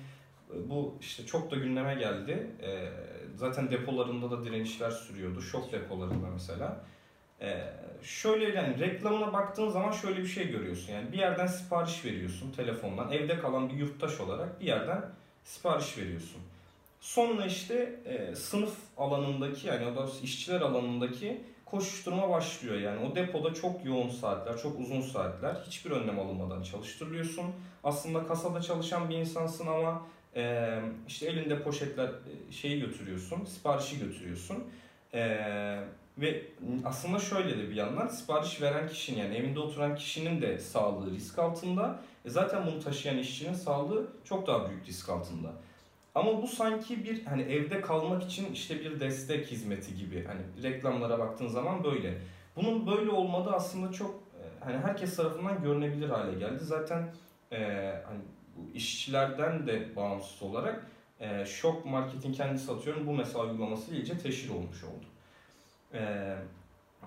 bu 0.68 0.94
işte 1.00 1.26
çok 1.26 1.50
da 1.50 1.56
gündeme 1.56 1.94
geldi. 1.94 2.50
E, 2.62 2.88
zaten 3.34 3.70
depolarında 3.70 4.30
da 4.30 4.44
direnişler 4.44 4.90
sürüyordu. 4.90 5.42
Şok 5.42 5.72
depolarında 5.72 6.26
mesela. 6.32 6.84
E, 7.40 7.72
şöyle 8.02 8.44
yani 8.48 8.80
reklamına 8.80 9.32
baktığın 9.32 9.68
zaman 9.68 9.92
şöyle 9.92 10.20
bir 10.20 10.26
şey 10.26 10.48
görüyorsun. 10.48 10.92
Yani 10.92 11.12
bir 11.12 11.18
yerden 11.18 11.46
sipariş 11.46 12.04
veriyorsun 12.04 12.52
telefondan. 12.52 13.12
Evde 13.12 13.38
kalan 13.38 13.68
bir 13.68 13.74
yurttaş 13.74 14.20
olarak 14.20 14.60
bir 14.60 14.66
yerden 14.66 15.04
sipariş 15.44 15.98
veriyorsun. 15.98 16.40
Sonra 17.00 17.46
işte 17.46 18.00
e, 18.04 18.34
sınıf 18.34 18.74
alanındaki 18.96 19.66
yani 19.66 19.86
o 19.86 19.96
da 19.96 20.08
işçiler 20.22 20.60
alanındaki 20.60 21.44
koşuşturma 21.66 22.30
başlıyor. 22.30 22.76
Yani 22.76 23.06
o 23.06 23.14
depoda 23.16 23.54
çok 23.54 23.84
yoğun 23.84 24.08
saatler, 24.08 24.58
çok 24.58 24.80
uzun 24.80 25.00
saatler 25.00 25.54
hiçbir 25.66 25.90
önlem 25.90 26.18
alınmadan 26.18 26.62
çalıştırılıyorsun. 26.62 27.44
Aslında 27.84 28.26
kasada 28.26 28.62
çalışan 28.62 29.10
bir 29.10 29.16
insansın 29.16 29.66
ama 29.66 30.06
e, 30.36 30.78
işte 31.08 31.26
elinde 31.26 31.62
poşetler 31.62 32.10
şeyi 32.50 32.80
götürüyorsun, 32.80 33.44
siparişi 33.44 33.98
götürüyorsun. 33.98 34.64
E, 35.14 35.38
ve 36.18 36.42
aslında 36.84 37.18
şöyle 37.18 37.58
de 37.58 37.70
bir 37.70 37.74
yandan 37.74 38.08
sipariş 38.08 38.62
veren 38.62 38.88
kişinin 38.88 39.18
yani 39.18 39.36
evinde 39.36 39.60
oturan 39.60 39.96
kişinin 39.96 40.42
de 40.42 40.58
sağlığı 40.58 41.10
risk 41.10 41.38
altında. 41.38 42.00
E 42.24 42.30
zaten 42.30 42.66
bunu 42.66 42.80
taşıyan 42.80 43.18
işçinin 43.18 43.54
sağlığı 43.54 44.06
çok 44.24 44.46
daha 44.46 44.70
büyük 44.70 44.86
risk 44.86 45.08
altında. 45.08 45.52
Ama 46.16 46.42
bu 46.42 46.46
sanki 46.46 47.04
bir 47.04 47.24
hani 47.24 47.42
evde 47.42 47.80
kalmak 47.80 48.22
için 48.22 48.52
işte 48.52 48.80
bir 48.80 49.00
destek 49.00 49.46
hizmeti 49.46 49.94
gibi. 49.94 50.26
Hani 50.26 50.62
reklamlara 50.62 51.18
baktığın 51.18 51.48
zaman 51.48 51.84
böyle. 51.84 52.18
Bunun 52.56 52.86
böyle 52.86 53.10
olmadığı 53.10 53.50
aslında 53.50 53.92
çok 53.92 54.14
e, 54.14 54.64
hani 54.64 54.78
herkes 54.78 55.16
tarafından 55.16 55.62
görünebilir 55.62 56.08
hale 56.08 56.38
geldi. 56.38 56.64
Zaten 56.64 57.12
e, 57.52 57.58
hani 58.06 58.20
bu 58.56 58.76
işçilerden 58.76 59.66
de 59.66 59.96
bağımsız 59.96 60.42
olarak 60.42 60.86
e, 61.20 61.44
şok 61.46 61.86
marketin 61.86 62.32
kendisi 62.32 62.72
atıyorum 62.72 63.06
bu 63.06 63.12
mesela 63.12 63.44
uygulaması 63.44 63.94
iyice 63.94 64.18
teşhir 64.18 64.50
olmuş 64.50 64.84
oldu. 64.84 65.06
E, 65.94 66.34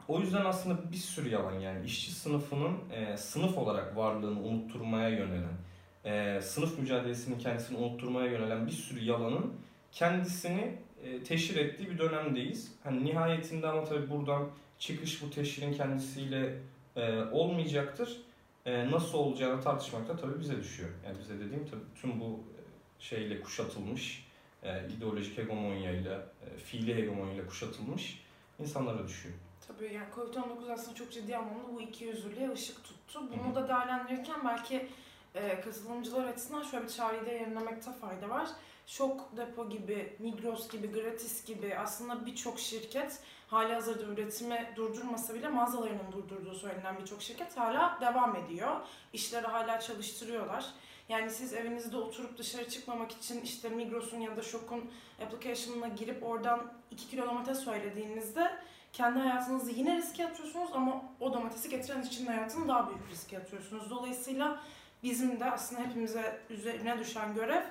o 0.08 0.20
yüzden 0.20 0.46
aslında 0.46 0.92
bir 0.92 0.98
sürü 0.98 1.30
yalan 1.30 1.60
yani 1.60 1.86
işçi 1.86 2.12
sınıfının 2.12 2.78
e, 2.92 3.18
sınıf 3.18 3.58
olarak 3.58 3.98
varlığını 3.98 4.40
unutturmaya 4.40 5.10
yönelen 5.10 5.58
e, 6.06 6.42
sınıf 6.42 6.80
mücadelesinin 6.80 7.40
kendisini 7.40 7.78
unutturmaya 7.78 8.32
yönelen 8.32 8.68
bir 8.68 8.72
sürü 8.72 9.04
yalanın 9.04 9.54
kendisini 9.92 10.76
e, 11.04 11.24
teşhir 11.24 11.56
ettiği 11.56 11.90
bir 11.90 11.98
dönemdeyiz. 11.98 12.72
Hani 12.84 13.06
nihayetinde 13.06 13.68
ama 13.68 13.84
tabii 13.84 14.10
buradan 14.10 14.50
çıkış 14.80 15.22
bu 15.24 15.30
teşhirin 15.30 15.74
kendisiyle 15.74 16.60
e, 16.96 17.24
olmayacaktır. 17.24 18.22
E, 18.66 18.92
nasıl 18.92 19.18
olacağını 19.18 19.62
tartışmak 19.62 20.08
da 20.08 20.16
tabii 20.16 20.40
bize 20.40 20.58
düşüyor. 20.58 20.90
Yani 21.06 21.18
bize 21.20 21.40
dediğim 21.40 21.68
tabii 21.68 22.02
tüm 22.02 22.20
bu 22.20 22.26
e, 22.26 22.62
şeyle 23.00 23.42
kuşatılmış, 23.42 24.28
e, 24.64 24.88
ideolojik 24.98 25.38
hegemonyayla, 25.38 26.14
e, 26.16 26.58
fiili 26.58 26.96
hegemonyayla 26.96 27.48
kuşatılmış 27.48 28.24
insanlara 28.60 29.08
düşüyor. 29.08 29.36
Tabii 29.68 29.94
yani 29.94 30.08
Covid-19 30.16 30.74
aslında 30.74 30.96
çok 30.96 31.12
ciddi 31.12 31.38
anlamda 31.38 31.74
bu 31.74 31.82
iki 31.82 32.06
yüzlülüğe 32.06 32.52
ışık 32.52 32.84
tuttu. 32.84 33.22
Bunu 33.38 33.56
da 33.56 33.68
değerlendirirken 33.68 34.40
belki 34.46 34.88
e, 35.36 35.62
katılımcılar 35.62 36.26
açısından 36.26 36.64
şöyle 36.64 36.84
bir 36.84 36.90
çağrıyı 36.90 37.26
da 37.26 37.32
yayınlamakta 37.32 37.92
fayda 37.94 38.30
var. 38.30 38.48
Şok 38.88 39.38
Depo 39.38 39.70
gibi, 39.70 40.16
Migros 40.20 40.70
gibi, 40.70 40.92
Gratis 40.92 41.46
gibi 41.46 41.76
aslında 41.78 42.26
birçok 42.26 42.60
şirket 42.60 43.20
hali 43.48 43.74
hazırda 43.74 44.04
üretimi 44.04 44.74
durdurmasa 44.76 45.34
bile 45.34 45.48
mağazalarının 45.48 46.12
durdurduğu 46.12 46.56
söylenen 46.56 46.98
birçok 46.98 47.22
şirket 47.22 47.58
hala 47.58 47.98
devam 48.02 48.36
ediyor. 48.36 48.76
İşleri 49.14 49.48
hala 49.48 49.80
çalıştırıyorlar. 49.80 50.66
Yani 51.10 51.30
siz 51.30 51.54
evinizde 51.54 51.98
oturup 51.98 52.38
dışarı 52.38 52.70
çıkmamak 52.70 53.12
için 53.12 53.42
işte 53.42 53.70
Migros'un 53.70 54.20
ya 54.20 54.38
da 54.38 54.42
Şok'un 54.42 54.92
application'ına 55.26 55.88
girip 55.88 56.24
oradan 56.24 56.74
2 56.92 57.08
kilo 57.08 57.26
domates 57.26 57.60
söylediğinizde 57.60 58.52
kendi 58.94 59.20
hayatınızı 59.20 59.72
yine 59.72 59.98
riske 59.98 60.28
atıyorsunuz 60.28 60.70
ama 60.74 61.04
o 61.20 61.34
domatesi 61.34 61.70
getiren 61.70 62.02
için 62.02 62.26
hayatını 62.26 62.68
daha 62.68 62.90
büyük 62.90 63.10
riske 63.12 63.38
atıyorsunuz. 63.38 63.90
Dolayısıyla 63.90 64.60
bizim 65.04 65.40
de 65.40 65.52
aslında 65.52 65.82
hepimize 65.82 66.40
üzerine 66.50 67.00
düşen 67.00 67.34
görev 67.34 67.64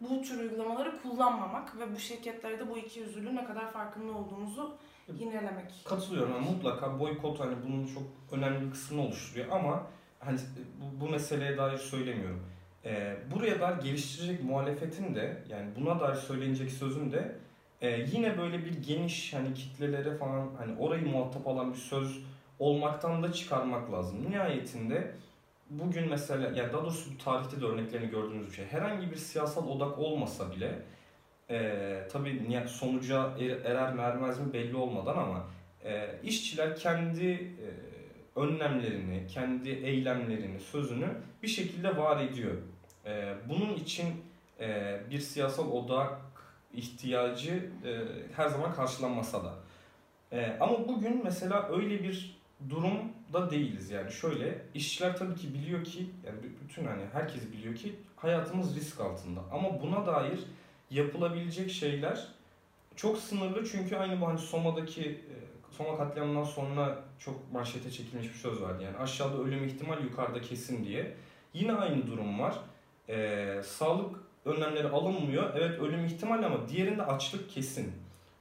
bu 0.00 0.22
tür 0.22 0.38
uygulamaları 0.40 1.02
kullanmamak 1.02 1.78
ve 1.78 1.94
bu 1.94 1.98
şirketlere 1.98 2.58
de 2.58 2.70
bu 2.70 2.78
iki 2.78 3.00
yüzlülüğün 3.00 3.36
ne 3.36 3.44
kadar 3.44 3.72
farkında 3.72 4.12
olduğumuzu 4.12 4.76
yinelemek. 5.18 5.72
Katılıyorum. 5.84 6.32
Yani 6.32 6.50
mutlaka 6.50 7.00
boykot 7.00 7.40
hani 7.40 7.54
bunun 7.66 7.86
çok 7.86 8.02
önemli 8.32 8.66
bir 8.66 8.70
kısmını 8.70 9.02
oluşturuyor 9.02 9.46
ama 9.50 9.86
hani 10.20 10.38
bu, 10.80 11.00
bu 11.00 11.10
meseleye 11.10 11.58
dair 11.58 11.78
söylemiyorum. 11.78 12.42
Ee, 12.84 13.16
buraya 13.34 13.60
dair 13.60 13.82
geliştirecek 13.82 14.44
muhalefetin 14.44 15.14
de 15.14 15.42
yani 15.48 15.70
buna 15.80 16.00
dair 16.00 16.14
söylenecek 16.14 16.70
sözün 16.70 17.12
de 17.12 17.36
e, 17.80 18.00
yine 18.00 18.38
böyle 18.38 18.64
bir 18.64 18.82
geniş 18.82 19.34
hani 19.34 19.54
kitlelere 19.54 20.16
falan 20.16 20.48
hani 20.58 20.78
orayı 20.78 21.06
muhatap 21.06 21.48
alan 21.48 21.72
bir 21.72 21.78
söz 21.78 22.22
olmaktan 22.58 23.22
da 23.22 23.32
çıkarmak 23.32 23.92
lazım. 23.92 24.30
Nihayetinde 24.30 25.14
bugün 25.70 26.08
mesela 26.08 26.50
ya 26.50 26.72
daha 26.72 26.82
doğrusu 26.82 27.10
bu 27.14 27.18
tarihte 27.18 27.60
de 27.60 27.64
örneklerini 27.64 28.10
gördüğümüz 28.10 28.46
bir 28.46 28.52
şey. 28.52 28.66
Herhangi 28.66 29.10
bir 29.10 29.16
siyasal 29.16 29.68
odak 29.68 29.98
olmasa 29.98 30.52
bile 30.52 30.82
e, 31.50 32.08
tabii 32.12 32.62
sonuca 32.68 33.30
er, 33.40 33.50
erer 33.50 33.94
mi 33.94 34.00
ermez 34.00 34.40
mi 34.40 34.52
belli 34.52 34.76
olmadan 34.76 35.16
ama 35.16 35.46
e, 35.84 36.20
işçiler 36.22 36.76
kendi 36.76 37.26
e, 37.26 37.66
önlemlerini, 38.40 39.26
kendi 39.26 39.70
eylemlerini, 39.70 40.60
sözünü 40.60 41.08
bir 41.42 41.48
şekilde 41.48 41.96
var 41.96 42.20
ediyor. 42.20 42.54
E, 43.06 43.34
bunun 43.48 43.74
için 43.74 44.06
e, 44.60 44.96
bir 45.10 45.18
siyasal 45.18 45.70
odak 45.70 46.12
ihtiyacı 46.72 47.70
e, 47.84 47.92
her 48.36 48.48
zaman 48.48 48.74
karşılanmasa 48.74 49.44
da. 49.44 49.54
E, 50.32 50.56
ama 50.60 50.88
bugün 50.88 51.20
mesela 51.24 51.68
öyle 51.68 52.02
bir 52.02 52.36
durumda 53.36 53.50
değiliz 53.50 53.90
yani. 53.90 54.12
Şöyle 54.12 54.62
işçiler 54.74 55.16
tabii 55.16 55.34
ki 55.34 55.54
biliyor 55.54 55.84
ki 55.84 56.06
yani 56.26 56.38
bütün 56.64 56.84
hani 56.84 57.02
herkes 57.12 57.52
biliyor 57.52 57.74
ki 57.74 57.94
hayatımız 58.16 58.76
risk 58.76 59.00
altında. 59.00 59.40
Ama 59.52 59.82
buna 59.82 60.06
dair 60.06 60.38
yapılabilecek 60.90 61.70
şeyler 61.70 62.26
çok 62.96 63.18
sınırlı. 63.18 63.66
Çünkü 63.66 63.96
aynı 63.96 64.20
bu 64.20 64.28
hani 64.28 64.38
Soma'daki 64.38 65.02
e, 65.02 65.34
Soma 65.70 65.96
katliamından 65.98 66.44
sonra 66.44 66.98
çok 67.18 67.52
manşete 67.52 67.90
çekilmiş 67.90 68.26
bir 68.26 68.38
söz 68.38 68.62
vardı. 68.62 68.82
Yani 68.82 68.96
aşağıda 68.96 69.42
ölüm 69.42 69.64
ihtimal 69.64 70.02
yukarıda 70.02 70.40
kesin 70.40 70.84
diye. 70.84 71.14
Yine 71.54 71.72
aynı 71.72 72.06
durum 72.06 72.40
var. 72.40 72.54
Ee, 73.08 73.60
sağlık 73.64 74.16
önlemleri 74.44 74.88
alınmıyor. 74.88 75.52
Evet 75.56 75.80
ölüm 75.80 76.06
ihtimal 76.06 76.42
ama 76.42 76.68
diğerinde 76.68 77.02
açlık 77.02 77.50
kesin 77.50 77.92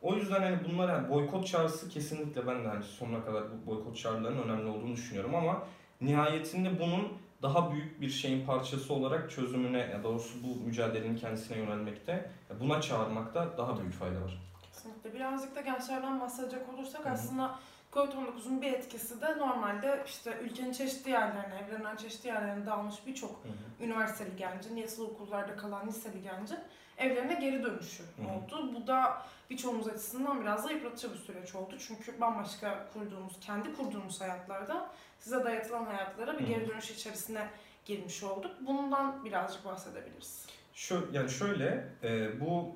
o 0.05 0.15
yüzden 0.15 0.41
hani 0.41 0.57
bunlar 0.69 0.89
yani 0.89 1.09
boykot 1.09 1.47
çağrısı 1.47 1.89
kesinlikle 1.89 2.47
ben 2.47 2.63
de 2.63 2.67
hani 2.67 2.83
sonuna 2.83 3.25
kadar 3.25 3.43
bu 3.51 3.71
boykot 3.71 3.97
çağrılarının 3.97 4.43
önemli 4.43 4.69
olduğunu 4.69 4.93
düşünüyorum 4.93 5.35
ama 5.35 5.63
nihayetinde 6.01 6.79
bunun 6.79 7.13
daha 7.41 7.71
büyük 7.71 8.01
bir 8.01 8.09
şeyin 8.09 8.45
parçası 8.45 8.93
olarak 8.93 9.31
çözümüne 9.31 9.77
ya 9.77 10.03
doğrusu 10.03 10.43
bu 10.43 10.65
mücadelenin 10.65 11.17
kendisine 11.17 11.57
yönelmekte 11.57 12.31
buna 12.59 12.81
çağırmakta 12.81 13.57
daha 13.57 13.79
büyük 13.79 13.93
fayda 13.93 14.21
var. 14.21 14.41
Kesinlikle. 14.61 15.13
Birazcık 15.13 15.55
da 15.55 15.61
gençlerden 15.61 16.21
bahsedecek 16.21 16.61
olursak 16.73 17.05
Hı-hı. 17.05 17.13
aslında 17.13 17.55
Covid-19'un 17.93 18.61
bir 18.61 18.73
etkisi 18.73 19.21
de 19.21 19.37
normalde 19.37 20.03
işte 20.05 20.37
ülkenin 20.41 20.71
çeşitli 20.71 21.11
yerlerine, 21.11 21.55
evrenin 21.55 21.97
çeşitli 21.97 22.27
yerlerine 22.27 22.65
dağılmış 22.65 22.95
birçok 23.07 23.41
üniversiteli 23.81 24.35
gencin, 24.37 24.75
yatılı 24.75 25.05
okullarda 25.07 25.55
kalan 25.55 25.87
liseli 25.87 26.21
gencin 26.21 26.59
evlerine 26.97 27.33
geri 27.33 27.63
dönüşü 27.63 28.03
Hı-hı. 28.03 28.27
oldu. 28.27 28.73
Bu 28.75 28.87
da 28.87 29.25
birçoğumuz 29.49 29.87
açısından 29.87 30.41
biraz 30.41 30.67
da 30.67 30.71
yıpratıcı 30.71 31.13
bir 31.13 31.17
süreç 31.17 31.55
oldu. 31.55 31.75
Çünkü 31.87 32.21
bambaşka 32.21 32.85
kurduğumuz, 32.93 33.39
kendi 33.41 33.75
kurduğumuz 33.75 34.21
hayatlarda 34.21 34.89
size 35.19 35.43
dayatılan 35.43 35.85
hayatlara 35.85 36.39
bir 36.39 36.47
geri 36.47 36.67
dönüş 36.67 36.91
içerisine 36.91 37.47
girmiş 37.85 38.23
olduk. 38.23 38.51
Bundan 38.61 39.25
birazcık 39.25 39.65
bahsedebiliriz. 39.65 40.45
Şu, 40.73 41.09
yani 41.13 41.29
şöyle, 41.29 41.87
e, 42.03 42.41
bu 42.41 42.75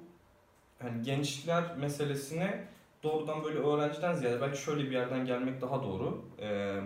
hani 0.81 1.03
gençler 1.03 1.75
meselesine 1.77 2.67
doğrudan 3.03 3.43
böyle 3.43 3.59
öğrenciden 3.59 4.15
ziyade 4.15 4.41
belki 4.41 4.61
şöyle 4.61 4.83
bir 4.83 4.91
yerden 4.91 5.25
gelmek 5.25 5.61
daha 5.61 5.83
doğru. 5.83 6.25
E, 6.39 6.79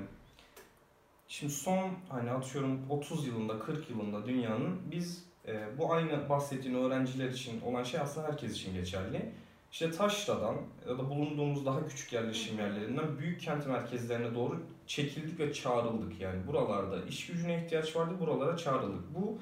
şimdi 1.27 1.53
son 1.53 1.91
hani 2.09 2.31
atıyorum 2.31 2.85
30 2.89 3.27
yılında, 3.27 3.59
40 3.59 3.89
yılında 3.89 4.25
dünyanın 4.25 4.81
biz 4.91 5.25
e, 5.47 5.77
bu 5.77 5.93
aynı 5.93 6.29
bahsettiğin 6.29 6.75
öğrenciler 6.75 7.29
için 7.29 7.61
olan 7.61 7.83
şey 7.83 7.99
aslında 7.99 8.27
herkes 8.27 8.51
için 8.51 8.73
geçerli. 8.73 9.31
İşte 9.71 9.91
Taşra'dan 9.91 10.55
ya 10.89 10.97
da 10.97 11.09
bulunduğumuz 11.09 11.65
daha 11.65 11.87
küçük 11.87 12.13
yerleşim 12.13 12.57
yerlerinden 12.57 13.17
büyük 13.17 13.41
kent 13.41 13.67
merkezlerine 13.67 14.35
doğru 14.35 14.63
çekildik 14.87 15.39
ve 15.39 15.53
çağrıldık. 15.53 16.21
Yani 16.21 16.47
buralarda 16.47 17.05
iş 17.05 17.27
gücüne 17.27 17.63
ihtiyaç 17.63 17.95
vardı, 17.95 18.13
buralara 18.19 18.57
çağrıldık. 18.57 19.15
Bu 19.15 19.37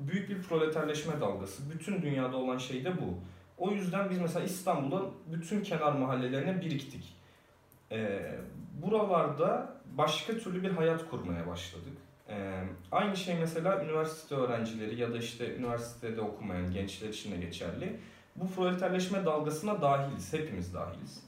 büyük 0.00 0.28
bir 0.30 0.42
proleterleşme 0.42 1.20
dalgası. 1.20 1.62
Bütün 1.70 2.02
dünyada 2.02 2.36
olan 2.36 2.58
şey 2.58 2.84
de 2.84 2.92
bu. 3.00 3.14
O 3.58 3.70
yüzden 3.70 4.10
biz 4.10 4.18
mesela 4.18 4.44
İstanbul'da 4.44 5.02
bütün 5.32 5.62
kenar 5.62 5.92
mahallelerine 5.92 6.60
biriktik. 6.60 7.16
Ee, 7.92 8.34
buralarda 8.82 9.76
başka 9.92 10.38
türlü 10.38 10.62
bir 10.62 10.70
hayat 10.70 11.10
kurmaya 11.10 11.46
başladık. 11.46 11.92
Aynı 12.92 13.16
şey 13.16 13.34
mesela 13.40 13.84
üniversite 13.84 14.34
öğrencileri 14.34 15.00
ya 15.00 15.12
da 15.12 15.18
işte 15.18 15.56
üniversitede 15.56 16.20
okumayan 16.20 16.72
gençler 16.72 17.08
için 17.08 17.32
de 17.32 17.36
geçerli. 17.36 18.00
Bu 18.36 18.50
proleterleşme 18.50 19.24
dalgasına 19.24 19.82
dahiliz, 19.82 20.32
hepimiz 20.32 20.74
dahiliz. 20.74 21.22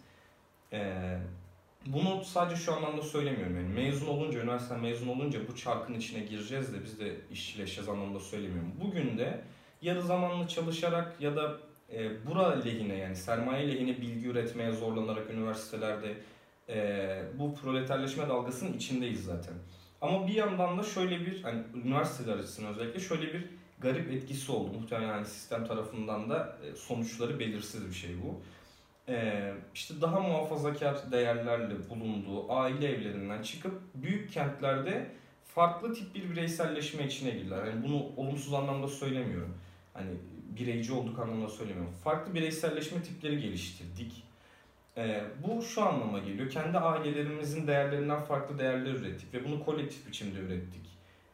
Bunu 1.87 2.25
sadece 2.25 2.57
şu 2.57 2.75
anlamda 2.75 3.03
söylemiyorum. 3.03 3.57
Yani 3.57 3.69
mezun 3.69 4.07
olunca, 4.07 4.41
üniversite 4.41 4.77
mezun 4.77 5.09
olunca 5.09 5.49
bu 5.49 5.57
çarkın 5.57 5.95
içine 5.95 6.21
gireceğiz 6.21 6.73
de 6.73 6.85
biz 6.85 7.01
de 7.01 7.17
işçileşeceğiz 7.31 7.89
anlamda 7.89 8.21
söylemiyorum. 8.21 8.73
Bugün 8.85 9.19
de 9.19 9.41
yarı 9.83 10.03
zamanlı 10.03 10.49
çalışarak 10.49 11.21
ya 11.21 11.37
da 11.37 11.57
e, 11.93 12.27
bura 12.27 12.63
lehine 12.63 12.95
yani 12.97 13.17
sermaye 13.17 13.69
lehine 13.69 14.01
bilgi 14.01 14.29
üretmeye 14.29 14.73
zorlanarak 14.73 15.31
üniversitelerde 15.31 16.15
e, 16.69 17.23
bu 17.39 17.55
proleterleşme 17.55 18.29
dalgasının 18.29 18.73
içindeyiz 18.73 19.25
zaten. 19.25 19.55
Ama 20.01 20.27
bir 20.27 20.35
yandan 20.35 20.79
da 20.79 20.83
şöyle 20.83 21.27
bir 21.27 21.43
hani 21.43 21.63
üniversiteler 21.85 22.39
açısından 22.39 22.75
özellikle 22.75 23.01
şöyle 23.01 23.35
bir 23.35 23.45
garip 23.79 24.13
etkisi 24.13 24.53
oldu. 24.53 24.73
Muhtemelen 24.81 25.09
yani 25.09 25.27
sistem 25.27 25.67
tarafından 25.67 26.31
da 26.31 26.59
e, 26.65 26.77
sonuçları 26.77 27.39
belirsiz 27.39 27.89
bir 27.89 27.95
şey 27.95 28.11
bu. 28.23 28.41
Ee, 29.09 29.55
işte 29.75 30.01
daha 30.01 30.21
muhafazakar 30.21 31.13
değerlerle 31.13 31.91
bulunduğu 31.91 32.53
aile 32.53 32.89
evlerinden 32.89 33.43
çıkıp 33.43 33.81
büyük 33.95 34.33
kentlerde 34.33 35.11
farklı 35.45 35.95
tip 35.95 36.15
bir 36.15 36.31
bireyselleşme 36.31 37.07
içine 37.07 37.31
girdiler. 37.31 37.65
Yani 37.65 37.85
bunu 37.85 38.07
olumsuz 38.17 38.55
anlamda 38.55 38.89
söylemiyorum. 38.89 39.55
Hani 39.95 40.11
bireyci 40.59 40.93
olduk 40.93 41.19
anlamda 41.19 41.49
söylemiyorum. 41.49 41.95
Farklı 42.05 42.35
bireyselleşme 42.35 43.03
tipleri 43.03 43.41
geliştirdik. 43.41 44.25
Ee, 44.99 45.25
bu 45.47 45.63
şu 45.63 45.83
anlama 45.83 46.19
geliyor. 46.19 46.51
Kendi 46.51 46.79
ailelerimizin 46.79 47.67
değerlerinden 47.67 48.21
farklı 48.21 48.59
değerler 48.59 48.91
ürettik 48.91 49.35
ve 49.35 49.45
bunu 49.45 49.65
kolektif 49.65 50.07
biçimde 50.09 50.39
ürettik. 50.39 50.83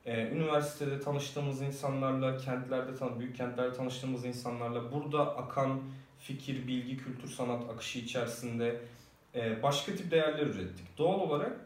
Ee, 0.06 0.28
üniversitede 0.28 1.00
tanıştığımız 1.00 1.62
insanlarla, 1.62 2.36
kentlerde, 2.36 3.18
büyük 3.18 3.36
kentlerde 3.36 3.76
tanıştığımız 3.76 4.24
insanlarla 4.24 4.92
burada 4.92 5.36
akan 5.36 5.82
fikir, 6.18 6.66
bilgi, 6.66 6.96
kültür, 6.96 7.28
sanat 7.28 7.70
akışı 7.70 7.98
içerisinde 7.98 8.80
e, 9.34 9.62
başka 9.62 9.94
tip 9.94 10.10
değerler 10.10 10.46
ürettik. 10.46 10.98
Doğal 10.98 11.20
olarak 11.20 11.56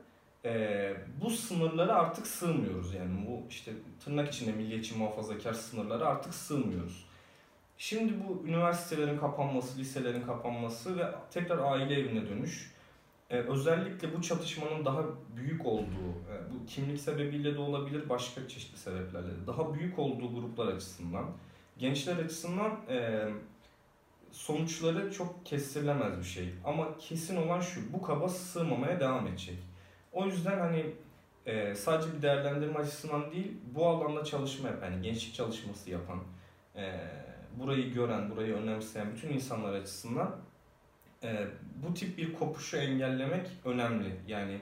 e, 0.45 0.95
bu 1.21 1.31
sınırlara 1.31 1.95
artık 1.95 2.27
sığmıyoruz. 2.27 2.95
Yani 2.95 3.27
bu 3.27 3.43
işte 3.51 3.73
tırnak 4.05 4.35
içinde 4.35 4.53
milliyetçi 4.53 4.95
muhafazakar 4.95 5.53
sınırlara 5.53 6.07
artık 6.07 6.35
sığmıyoruz. 6.35 7.08
Şimdi 7.79 8.15
bu 8.29 8.49
üniversitelerin 8.49 9.19
kapanması, 9.19 9.79
liselerin 9.79 10.23
kapanması 10.23 10.99
ve 10.99 11.05
tekrar 11.31 11.59
aile 11.59 11.95
evine 11.95 12.29
dönüş 12.29 12.73
e, 13.31 13.37
özellikle 13.37 14.17
bu 14.17 14.23
çatışmanın 14.23 14.85
daha 14.85 15.03
büyük 15.37 15.67
olduğu, 15.67 16.11
e, 16.33 16.53
bu 16.53 16.67
kimlik 16.67 17.01
sebebiyle 17.01 17.55
de 17.55 17.59
olabilir, 17.59 18.09
başka 18.09 18.49
çeşitli 18.49 18.79
sebeplerle 18.79 19.27
de 19.27 19.47
daha 19.47 19.75
büyük 19.75 19.99
olduğu 19.99 20.35
gruplar 20.35 20.67
açısından, 20.67 21.25
gençler 21.79 22.17
açısından 22.17 22.81
e, 22.89 23.29
sonuçları 24.33 25.13
çok 25.13 25.47
kestirilemez 25.47 26.19
bir 26.19 26.25
şey. 26.25 26.55
Ama 26.65 26.99
kesin 26.99 27.37
olan 27.37 27.61
şu, 27.61 27.93
bu 27.93 28.03
kaba 28.03 28.29
sığmamaya 28.29 29.01
devam 29.01 29.27
edecek. 29.27 29.59
O 30.13 30.27
yüzden 30.27 30.59
hani 30.59 30.87
e, 31.47 31.75
sadece 31.75 32.17
bir 32.17 32.23
değerlendirme 32.23 32.79
açısından 32.79 33.31
değil, 33.33 33.53
bu 33.75 33.87
alanda 33.87 34.25
çalışma 34.25 34.69
yapan, 34.69 34.91
yani 34.91 35.03
gençlik 35.03 35.35
çalışması 35.35 35.91
yapan, 35.91 36.19
e, 36.77 37.01
burayı 37.61 37.93
gören, 37.93 38.31
burayı 38.31 38.55
önemseyen 38.55 39.07
bütün 39.17 39.29
insanlar 39.29 39.73
açısından 39.73 40.37
e, 41.23 41.47
bu 41.83 41.95
tip 41.95 42.19
bir 42.19 42.33
kopuşu 42.33 42.77
engellemek 42.77 43.47
önemli. 43.65 44.17
Yani 44.27 44.61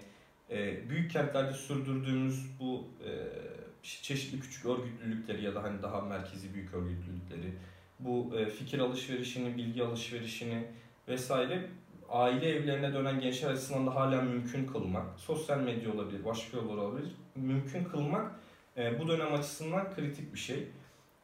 e, 0.51 0.89
büyük 0.91 1.11
kentlerde 1.11 1.53
sürdürdüğümüz 1.53 2.47
bu 2.61 2.85
e, 3.05 3.11
çeşitli 3.83 4.41
küçük 4.41 4.67
örgütlülükleri 4.67 5.45
ya 5.45 5.55
da 5.55 5.63
hani 5.63 5.83
daha 5.83 6.01
merkezi 6.01 6.55
büyük 6.55 6.75
örgütlülükleri, 6.75 7.53
bu 8.01 8.37
e, 8.39 8.47
fikir 8.47 8.79
alışverişini, 8.79 9.57
bilgi 9.57 9.85
alışverişini 9.85 10.65
vesaire 11.09 11.67
aile 12.09 12.49
evlerine 12.49 12.95
dönen 12.95 13.21
gençler 13.21 13.51
açısından 13.51 13.87
da 13.87 13.95
hala 13.95 14.23
mümkün 14.23 14.67
kılmak, 14.67 15.21
sosyal 15.21 15.61
medya 15.61 15.93
olabilir, 15.93 16.25
başka 16.25 16.57
yollar 16.57 16.77
olabilir, 16.77 17.11
mümkün 17.35 17.85
kılmak 17.85 18.33
e, 18.77 19.01
bu 19.01 19.09
dönem 19.09 19.35
açısından 19.35 19.95
kritik 19.95 20.35
bir 20.35 20.39
şey. 20.39 20.69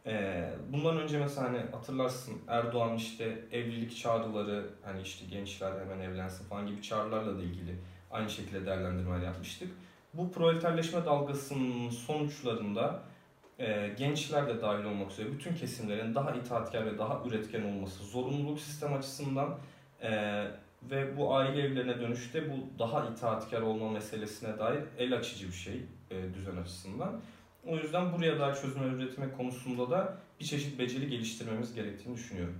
E, 0.06 0.44
bundan 0.72 0.98
önce 0.98 1.18
mesela 1.18 1.48
hani 1.48 1.58
hatırlarsın 1.58 2.34
Erdoğan 2.48 2.96
işte 2.96 3.38
evlilik 3.52 3.96
çağrıları, 3.96 4.70
hani 4.84 5.02
işte 5.02 5.26
gençler 5.26 5.72
hemen 5.80 6.00
evlensin 6.00 6.48
falan 6.48 6.66
gibi 6.66 6.82
çağrılarla 6.82 7.38
da 7.38 7.42
ilgili 7.42 7.76
aynı 8.10 8.30
şekilde 8.30 8.66
değerlendirmeler 8.66 9.26
yapmıştık. 9.26 9.68
Bu 10.14 10.32
proleterleşme 10.32 11.04
dalgasının 11.04 11.90
sonuçlarında 11.90 13.02
e, 13.58 13.94
gençler 13.98 14.48
de 14.48 14.62
dahil 14.62 14.84
olmak 14.84 15.10
üzere 15.10 15.32
bütün 15.32 15.54
kesimlerin 15.54 16.14
daha 16.14 16.30
itaatkar 16.30 16.86
ve 16.86 16.98
daha 16.98 17.22
üretken 17.26 17.62
olması, 17.62 18.04
zorunluluk 18.04 18.60
sistem 18.60 18.94
açısından 18.94 19.58
e, 20.02 20.10
ve 20.82 21.16
bu 21.16 21.34
aile 21.34 21.62
evlerine 21.62 22.00
dönüşte 22.00 22.50
bu 22.50 22.78
daha 22.78 23.06
itaatkar 23.06 23.62
olma 23.62 23.90
meselesine 23.90 24.58
dair 24.58 24.80
el 24.98 25.16
açıcı 25.16 25.46
bir 25.46 25.52
şey 25.52 25.82
e, 26.10 26.34
düzen 26.34 26.56
açısından. 26.56 27.20
O 27.66 27.76
yüzden 27.76 28.12
buraya 28.12 28.38
dair 28.40 28.54
çözümler 28.54 28.90
üretmek 28.92 29.36
konusunda 29.36 29.90
da 29.90 30.16
bir 30.40 30.44
çeşit 30.44 30.78
beceri 30.78 31.08
geliştirmemiz 31.08 31.74
gerektiğini 31.74 32.16
düşünüyorum. 32.16 32.58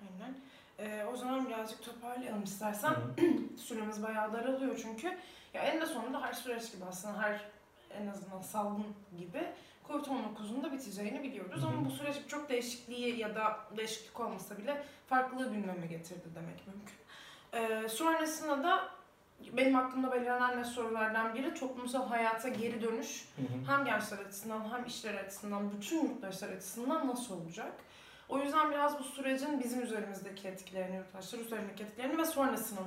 Aynen. 0.00 0.34
Ee, 0.78 1.04
o 1.04 1.16
zaman 1.16 1.48
birazcık 1.48 1.82
toparlayalım 1.84 2.42
istersen. 2.42 2.94
Süremiz 3.56 4.02
bayağı 4.02 4.32
daralıyor 4.32 4.80
çünkü. 4.82 5.06
Ya 5.54 5.62
en 5.62 5.80
de 5.80 5.86
sonunda 5.86 6.22
her 6.22 6.32
süreç 6.32 6.72
gibi 6.72 6.84
aslında 6.84 7.22
her 7.22 7.40
en 7.90 8.06
azından 8.06 8.40
salgın 8.40 8.86
gibi 9.18 9.42
Covid-19'un 9.88 10.62
da 10.62 10.72
biteceğini 10.72 11.22
biliyoruz. 11.22 11.64
Ama 11.64 11.84
bu 11.84 11.90
süreç 11.90 12.16
çok 12.28 12.48
değişikliği 12.48 13.18
ya 13.18 13.34
da 13.34 13.56
değişiklik 13.76 14.20
olmasa 14.20 14.58
bile 14.58 14.84
farklılığı 15.06 15.52
gündeme 15.52 15.86
getirdi 15.86 16.28
demek 16.34 16.66
mümkün. 16.66 16.98
Ee, 17.52 17.88
sonrasında 17.88 18.62
da 18.62 18.88
benim 19.56 19.76
aklımda 19.76 20.12
belirlenen 20.12 20.62
sorulardan 20.62 21.34
biri 21.34 21.54
toplumsal 21.54 22.08
hayata 22.08 22.48
geri 22.48 22.82
dönüş. 22.82 23.28
Hı 23.36 23.42
hı. 23.42 23.72
Hem 23.72 23.84
gençler 23.84 24.18
açısından 24.18 24.72
hem 24.72 24.84
işler 24.84 25.14
açısından, 25.14 25.72
bütün 25.72 26.02
yurttaşlar 26.02 26.48
açısından 26.48 27.08
nasıl 27.08 27.40
olacak? 27.40 27.72
O 28.28 28.38
yüzden 28.38 28.70
biraz 28.70 28.98
bu 28.98 29.02
sürecin 29.02 29.60
bizim 29.64 29.82
üzerimizdeki 29.82 30.48
etkilerini, 30.48 30.96
yurttaşlar 30.96 31.38
üzerindeki 31.38 31.82
etkilerini 31.82 32.18
ve 32.18 32.24
sonrasının 32.24 32.86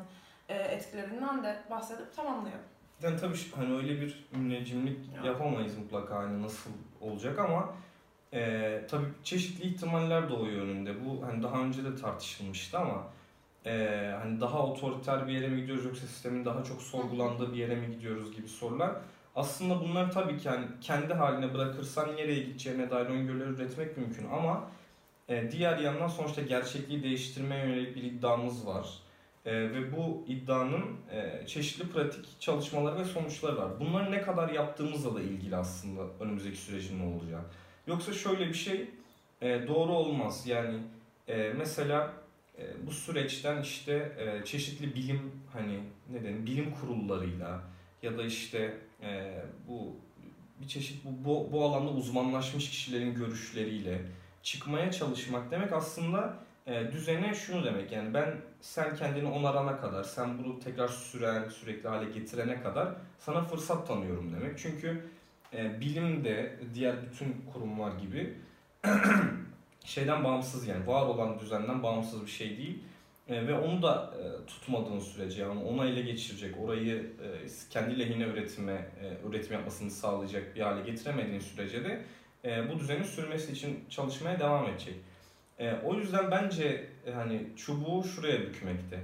e, 0.50 0.56
etkilerinden 0.56 1.44
de 1.44 1.60
bahsedip 1.70 2.16
tamamlayalım. 2.16 2.66
Yani 3.02 3.20
tabii 3.20 3.38
hani 3.56 3.76
öyle 3.76 4.02
bir 4.02 4.26
müneccimlik 4.32 5.00
ya. 5.16 5.32
yapamayız 5.32 5.78
mutlaka 5.78 6.16
hani 6.16 6.44
nasıl 6.44 6.70
olacak 7.02 7.40
ama 7.40 7.74
e, 8.34 8.82
tabii 8.90 9.08
çeşitli 9.24 9.68
ihtimaller 9.68 10.30
doğuyor 10.30 10.62
önünde. 10.62 11.06
Bu 11.06 11.26
hani 11.26 11.44
daha 11.44 11.60
önce 11.62 11.84
de 11.84 11.96
tartışılmıştı 11.96 12.80
ama 12.80 13.08
e, 13.66 14.14
hani 14.22 14.42
daha 14.42 14.66
otoriter 14.68 15.28
bir 15.28 15.34
yere 15.34 15.48
mi 15.48 15.62
gidiyoruz 15.62 15.86
yoksa 15.86 16.08
sistemin 16.08 16.46
daha 16.46 16.64
çok 16.64 16.82
sorgulandığı 16.82 17.54
bir 17.54 17.58
yere 17.58 17.76
mi 17.76 17.92
gidiyoruz 17.92 18.36
gibi 18.36 18.48
sorular. 18.48 18.92
Aslında 19.36 19.82
bunlar 19.82 20.12
tabii 20.12 20.38
ki 20.38 20.50
hani 20.50 20.66
kendi 20.82 21.14
haline 21.14 21.54
bırakırsan 21.54 22.16
nereye 22.16 22.44
gideceğine 22.44 22.90
dair 22.90 23.06
öngörüler 23.06 23.48
üretmek 23.48 23.98
mümkün 23.98 24.28
ama 24.28 24.70
e, 25.30 25.52
diğer 25.52 25.78
yandan 25.78 26.08
sonuçta 26.08 26.42
gerçekliği 26.42 27.04
değiştirmeye 27.04 27.66
yönelik 27.66 27.96
bir 27.96 28.04
iddiamız 28.04 28.68
var. 28.68 28.88
E, 29.46 29.54
ve 29.54 29.98
bu 29.98 30.24
iddianın 30.28 30.86
e, 31.12 31.48
çeşitli 31.48 31.90
pratik 31.90 32.40
çalışmaları 32.40 33.00
ve 33.00 33.06
sonuçları 33.06 33.58
var. 33.58 33.80
Bunları 33.80 34.12
ne 34.12 34.22
kadar 34.22 34.50
yaptığımızla 34.50 35.16
da 35.16 35.22
ilgili 35.22 35.56
aslında 35.56 36.02
önümüzdeki 36.20 36.58
sürecin 36.58 37.00
ne 37.00 37.16
olacağı. 37.16 37.42
Yoksa 37.88 38.14
şöyle 38.14 38.48
bir 38.48 38.54
şey 38.54 38.90
e, 39.42 39.68
doğru 39.68 39.92
olmaz. 39.92 40.48
Yani 40.48 40.80
e, 41.28 41.54
mesela 41.58 42.14
e, 42.62 42.88
bu 42.88 42.92
süreçten 42.92 43.62
işte 43.62 44.12
e, 44.18 44.46
çeşitli 44.46 44.96
bilim 44.96 45.32
hani 45.54 45.80
neden 46.10 46.46
bilim 46.46 46.72
kurullarıyla 46.72 47.62
ya 48.02 48.18
da 48.18 48.24
işte 48.24 48.78
e, 49.02 49.42
bu 49.68 49.96
bir 50.62 50.68
çeşit 50.68 51.06
bu, 51.06 51.26
bu 51.26 51.52
bu 51.52 51.66
alanda 51.66 51.92
uzmanlaşmış 51.92 52.70
kişilerin 52.70 53.16
görüşleriyle 53.16 54.02
çıkmaya 54.44 54.92
çalışmak 54.92 55.52
demek 55.52 55.74
aslında 55.74 56.38
e, 56.68 56.92
düzene 56.92 57.34
şunu 57.36 57.66
demek. 57.66 57.92
Yani 57.92 58.14
ben 58.14 58.36
sen 58.62 58.96
kendini 58.96 59.28
onarana 59.28 59.82
kadar 59.82 60.04
sen 60.04 60.38
bunu 60.38 60.60
tekrar 60.60 60.88
süren 60.88 61.50
sürekli 61.50 61.90
hale 61.90 62.12
getirene 62.12 62.62
kadar 62.62 62.90
sana 63.20 63.44
fırsat 63.44 63.88
tanıyorum 63.88 64.34
demek. 64.34 64.60
Çünkü 64.60 65.04
e, 65.54 65.82
bilim 65.82 66.24
de 66.24 66.60
diğer 66.74 66.96
bütün 67.02 67.46
kurumlar 67.54 67.92
gibi 68.00 68.34
şeyden 69.86 70.24
bağımsız 70.24 70.68
yani 70.68 70.88
var 70.88 71.06
olan 71.06 71.40
düzenden 71.40 71.84
bağımsız 71.84 72.26
bir 72.26 72.32
şey 72.32 72.58
değil. 72.58 72.84
E, 73.28 73.48
ve 73.48 73.60
onu 73.60 73.82
da 73.82 74.14
e, 74.20 74.46
tutmadığın 74.46 75.00
sürece 75.00 75.42
yani 75.42 75.64
onu 75.64 75.86
ele 75.86 76.02
geçirecek, 76.02 76.56
orayı 76.64 76.96
e, 76.98 77.48
kendi 77.70 78.00
lehine 78.00 78.24
üretime, 78.24 78.74
e, 78.74 79.28
üretim 79.30 79.54
yapmasını 79.54 79.92
sağlayacak 79.92 80.56
bir 80.56 80.62
hale 80.62 80.92
getiremediğin 80.92 81.40
sürece 81.40 81.84
de 81.84 82.02
e, 82.46 82.70
bu 82.70 82.80
düzenin 82.80 83.04
sürmesi 83.04 83.52
için 83.52 83.86
çalışmaya 83.90 84.40
devam 84.40 84.70
edecek. 84.70 84.96
E, 85.60 85.74
o 85.86 85.96
yüzden 85.96 86.32
bence 86.32 86.88
e, 87.06 87.12
hani 87.12 87.48
çubuğu 87.56 88.04
şuraya 88.04 88.42
bükmekte. 88.42 89.00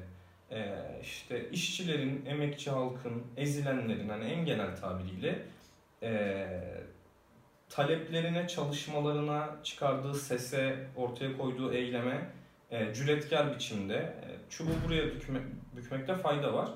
e, 0.52 0.76
işte 1.02 1.50
işçilerin, 1.52 2.26
emekçi 2.26 2.70
halkın, 2.70 3.24
ezilenlerin 3.38 4.10
hani 4.10 4.26
en 4.26 4.46
genel 4.46 4.76
tabiriyle 4.76 5.40
e, 6.04 6.48
taleplerine, 7.70 8.48
çalışmalarına 8.48 9.50
çıkardığı 9.64 10.16
sese, 10.16 10.88
ortaya 10.96 11.38
koyduğu 11.38 11.74
eyleme 11.74 12.30
e, 12.72 12.94
cüretkar 12.94 13.56
biçimde 13.56 13.96
e, 13.96 14.50
çubuğu 14.50 14.76
buraya 14.86 15.06
dükme, 15.06 15.40
bükmekte 15.76 16.16
fayda 16.16 16.54
var. 16.54 16.70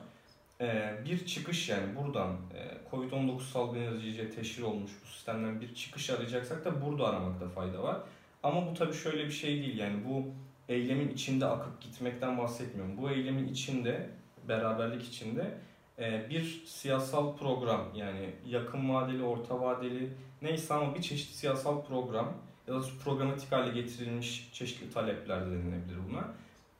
E, 0.62 0.94
bir 1.06 1.26
çıkış 1.26 1.70
yani 1.70 1.96
buradan 1.96 2.30
e, 2.30 2.90
Covid-19 2.92 3.42
salgını 3.42 4.02
iyice 4.02 4.30
teşhir 4.30 4.64
olmuş 4.64 4.92
bu 5.04 5.08
sistemden 5.08 5.62
bir 5.62 5.76
çıkış 5.76 6.10
arayacaksak 6.10 6.66
da 6.66 6.86
burada 6.86 7.08
aramakta 7.08 7.50
fayda 7.50 7.84
var. 7.84 7.98
Ama 8.44 8.68
bu 8.68 8.74
tabii 8.74 8.94
şöyle 8.94 9.26
bir 9.26 9.32
şey 9.32 9.62
değil 9.64 9.78
yani 9.78 10.06
bu 10.10 10.26
eylemin 10.70 11.10
içinde 11.10 11.46
akıp 11.46 11.82
gitmekten 11.82 12.38
bahsetmiyorum. 12.38 12.98
Bu 12.98 13.10
eylemin 13.10 13.48
içinde, 13.48 14.10
beraberlik 14.48 15.04
içinde 15.04 15.58
bir 16.02 16.64
siyasal 16.66 17.38
program 17.38 17.82
yani 17.96 18.30
yakın 18.48 18.90
vadeli, 18.90 19.24
orta 19.24 19.62
vadeli 19.62 20.10
neyse 20.42 20.74
ama 20.74 20.96
bir 20.96 21.02
çeşit 21.02 21.36
siyasal 21.36 21.86
program 21.86 22.34
ya 22.68 22.74
da 22.74 22.82
programatik 23.04 23.52
hale 23.52 23.82
getirilmiş 23.82 24.50
çeşitli 24.54 24.94
talepler 24.94 25.46
de 25.46 25.52
denilebilir 25.52 25.98
buna. 26.10 26.28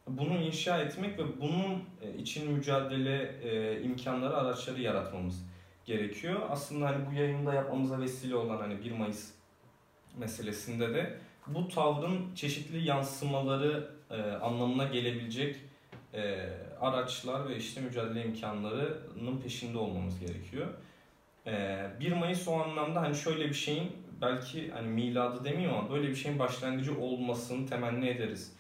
Bunu 0.08 0.34
inşa 0.34 0.82
etmek 0.82 1.20
ve 1.20 1.24
bunun 1.42 1.84
e, 2.02 2.18
için 2.18 2.52
mücadele 2.52 3.36
e, 3.44 3.82
imkanları, 3.82 4.38
araçları 4.38 4.82
yaratmamız 4.82 5.46
gerekiyor. 5.86 6.42
Aslında 6.50 6.86
hani 6.86 7.06
bu 7.12 7.14
yayında 7.14 7.54
yapmamıza 7.54 8.00
vesile 8.00 8.36
olan 8.36 8.58
hani 8.58 8.84
1 8.84 8.92
Mayıs 8.92 9.32
meselesinde 10.18 10.94
de 10.94 11.18
bu 11.48 11.68
tavrın 11.68 12.36
çeşitli 12.36 12.88
yansımaları 12.88 13.90
e, 14.10 14.22
anlamına 14.22 14.84
gelebilecek 14.84 15.56
e, 16.14 16.50
araçlar 16.82 17.50
ve 17.50 17.58
işte 17.58 17.82
mücadele 17.82 18.26
imkanlarının 18.26 19.42
peşinde 19.44 19.78
olmamız 19.78 20.20
gerekiyor. 20.20 20.68
E, 21.48 21.86
1 22.00 22.12
Mayıs 22.12 22.48
o 22.48 22.54
anlamda 22.54 23.02
hani 23.02 23.16
şöyle 23.16 23.50
bir 23.50 23.54
şeyin 23.54 23.92
belki 24.22 24.72
hani 24.72 24.88
miladı 24.88 25.44
demeyeyim 25.44 25.74
ama 25.74 25.90
böyle 25.90 26.10
bir 26.10 26.16
şeyin 26.16 26.40
başlangıcı 26.40 27.00
olmasını 27.00 27.68
temenni 27.68 28.08
ederiz. 28.08 28.54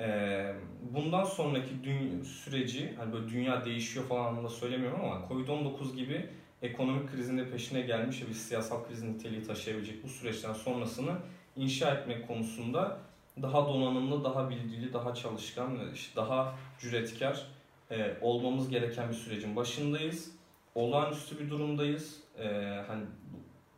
E, 0.00 0.54
bundan 0.94 1.24
sonraki 1.24 1.74
dü- 1.84 2.24
süreci 2.24 2.94
hani 2.98 3.12
böyle 3.12 3.28
dünya 3.28 3.64
değişiyor 3.64 4.04
falan 4.04 4.24
anlamda 4.24 4.48
söylemiyorum 4.48 5.00
ama 5.04 5.26
Covid-19 5.28 5.96
gibi 5.96 6.26
ekonomik 6.62 7.10
krizin 7.12 7.38
de 7.38 7.50
peşine 7.50 7.80
gelmiş 7.80 8.28
bir 8.28 8.34
siyasal 8.34 8.84
krizin 8.84 9.14
niteliği 9.14 9.42
taşıyabilecek 9.42 10.04
bu 10.04 10.08
süreçten 10.08 10.52
sonrasını 10.52 11.12
inşa 11.56 11.90
etmek 11.90 12.28
konusunda 12.28 12.98
daha 13.42 13.68
donanımlı, 13.68 14.24
daha 14.24 14.50
bilgili, 14.50 14.92
daha 14.92 15.14
çalışkan, 15.14 15.92
işte 15.94 16.16
daha 16.16 16.54
cüretkar 16.78 17.46
e, 17.90 18.16
olmamız 18.20 18.68
gereken 18.68 19.08
bir 19.08 19.14
sürecin 19.14 19.56
başındayız. 19.56 20.30
Olağanüstü 20.74 21.38
bir 21.38 21.50
durumdayız. 21.50 22.16
E, 22.38 22.44
hani 22.86 23.04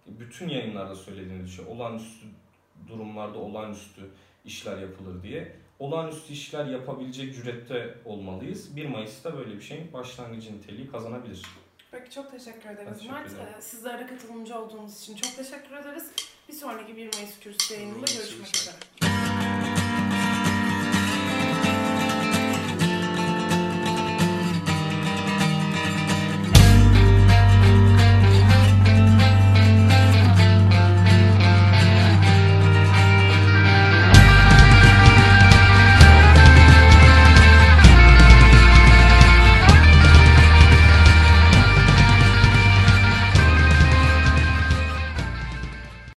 bütün 0.06 0.48
yayınlarda 0.48 0.94
söylediğiniz 0.94 1.56
şey 1.56 1.64
olağanüstü 1.64 2.26
durumlarda 2.88 3.38
olağanüstü 3.38 4.02
işler 4.44 4.78
yapılır 4.78 5.22
diye. 5.22 5.56
Olağanüstü 5.78 6.32
işler 6.32 6.66
yapabilecek 6.66 7.34
cürette 7.34 7.94
olmalıyız. 8.04 8.76
1 8.76 8.86
Mayıs'ta 8.86 9.36
böyle 9.36 9.56
bir 9.56 9.60
şeyin 9.62 9.92
başlangıcı 9.92 10.56
niteliği 10.56 10.90
kazanabilir. 10.90 11.42
Peki 11.90 12.10
çok 12.10 12.30
teşekkür 12.30 12.70
ederiz 12.70 12.92
teşekkür 12.98 13.12
Mert. 13.14 13.32
ederim. 13.32 13.46
Ee, 13.58 13.62
Sizlere 13.62 14.06
katılımcı 14.06 14.58
olduğunuz 14.58 15.00
için 15.02 15.16
çok 15.16 15.36
teşekkür 15.36 15.76
ederiz. 15.76 16.12
Bir 16.48 16.52
sonraki 16.52 16.96
1 16.96 17.14
Mayıs 17.14 17.40
kürsüsü 17.40 17.74
yayınında 17.74 18.06
görüşmek 18.16 18.56
üzere. 18.56 19.21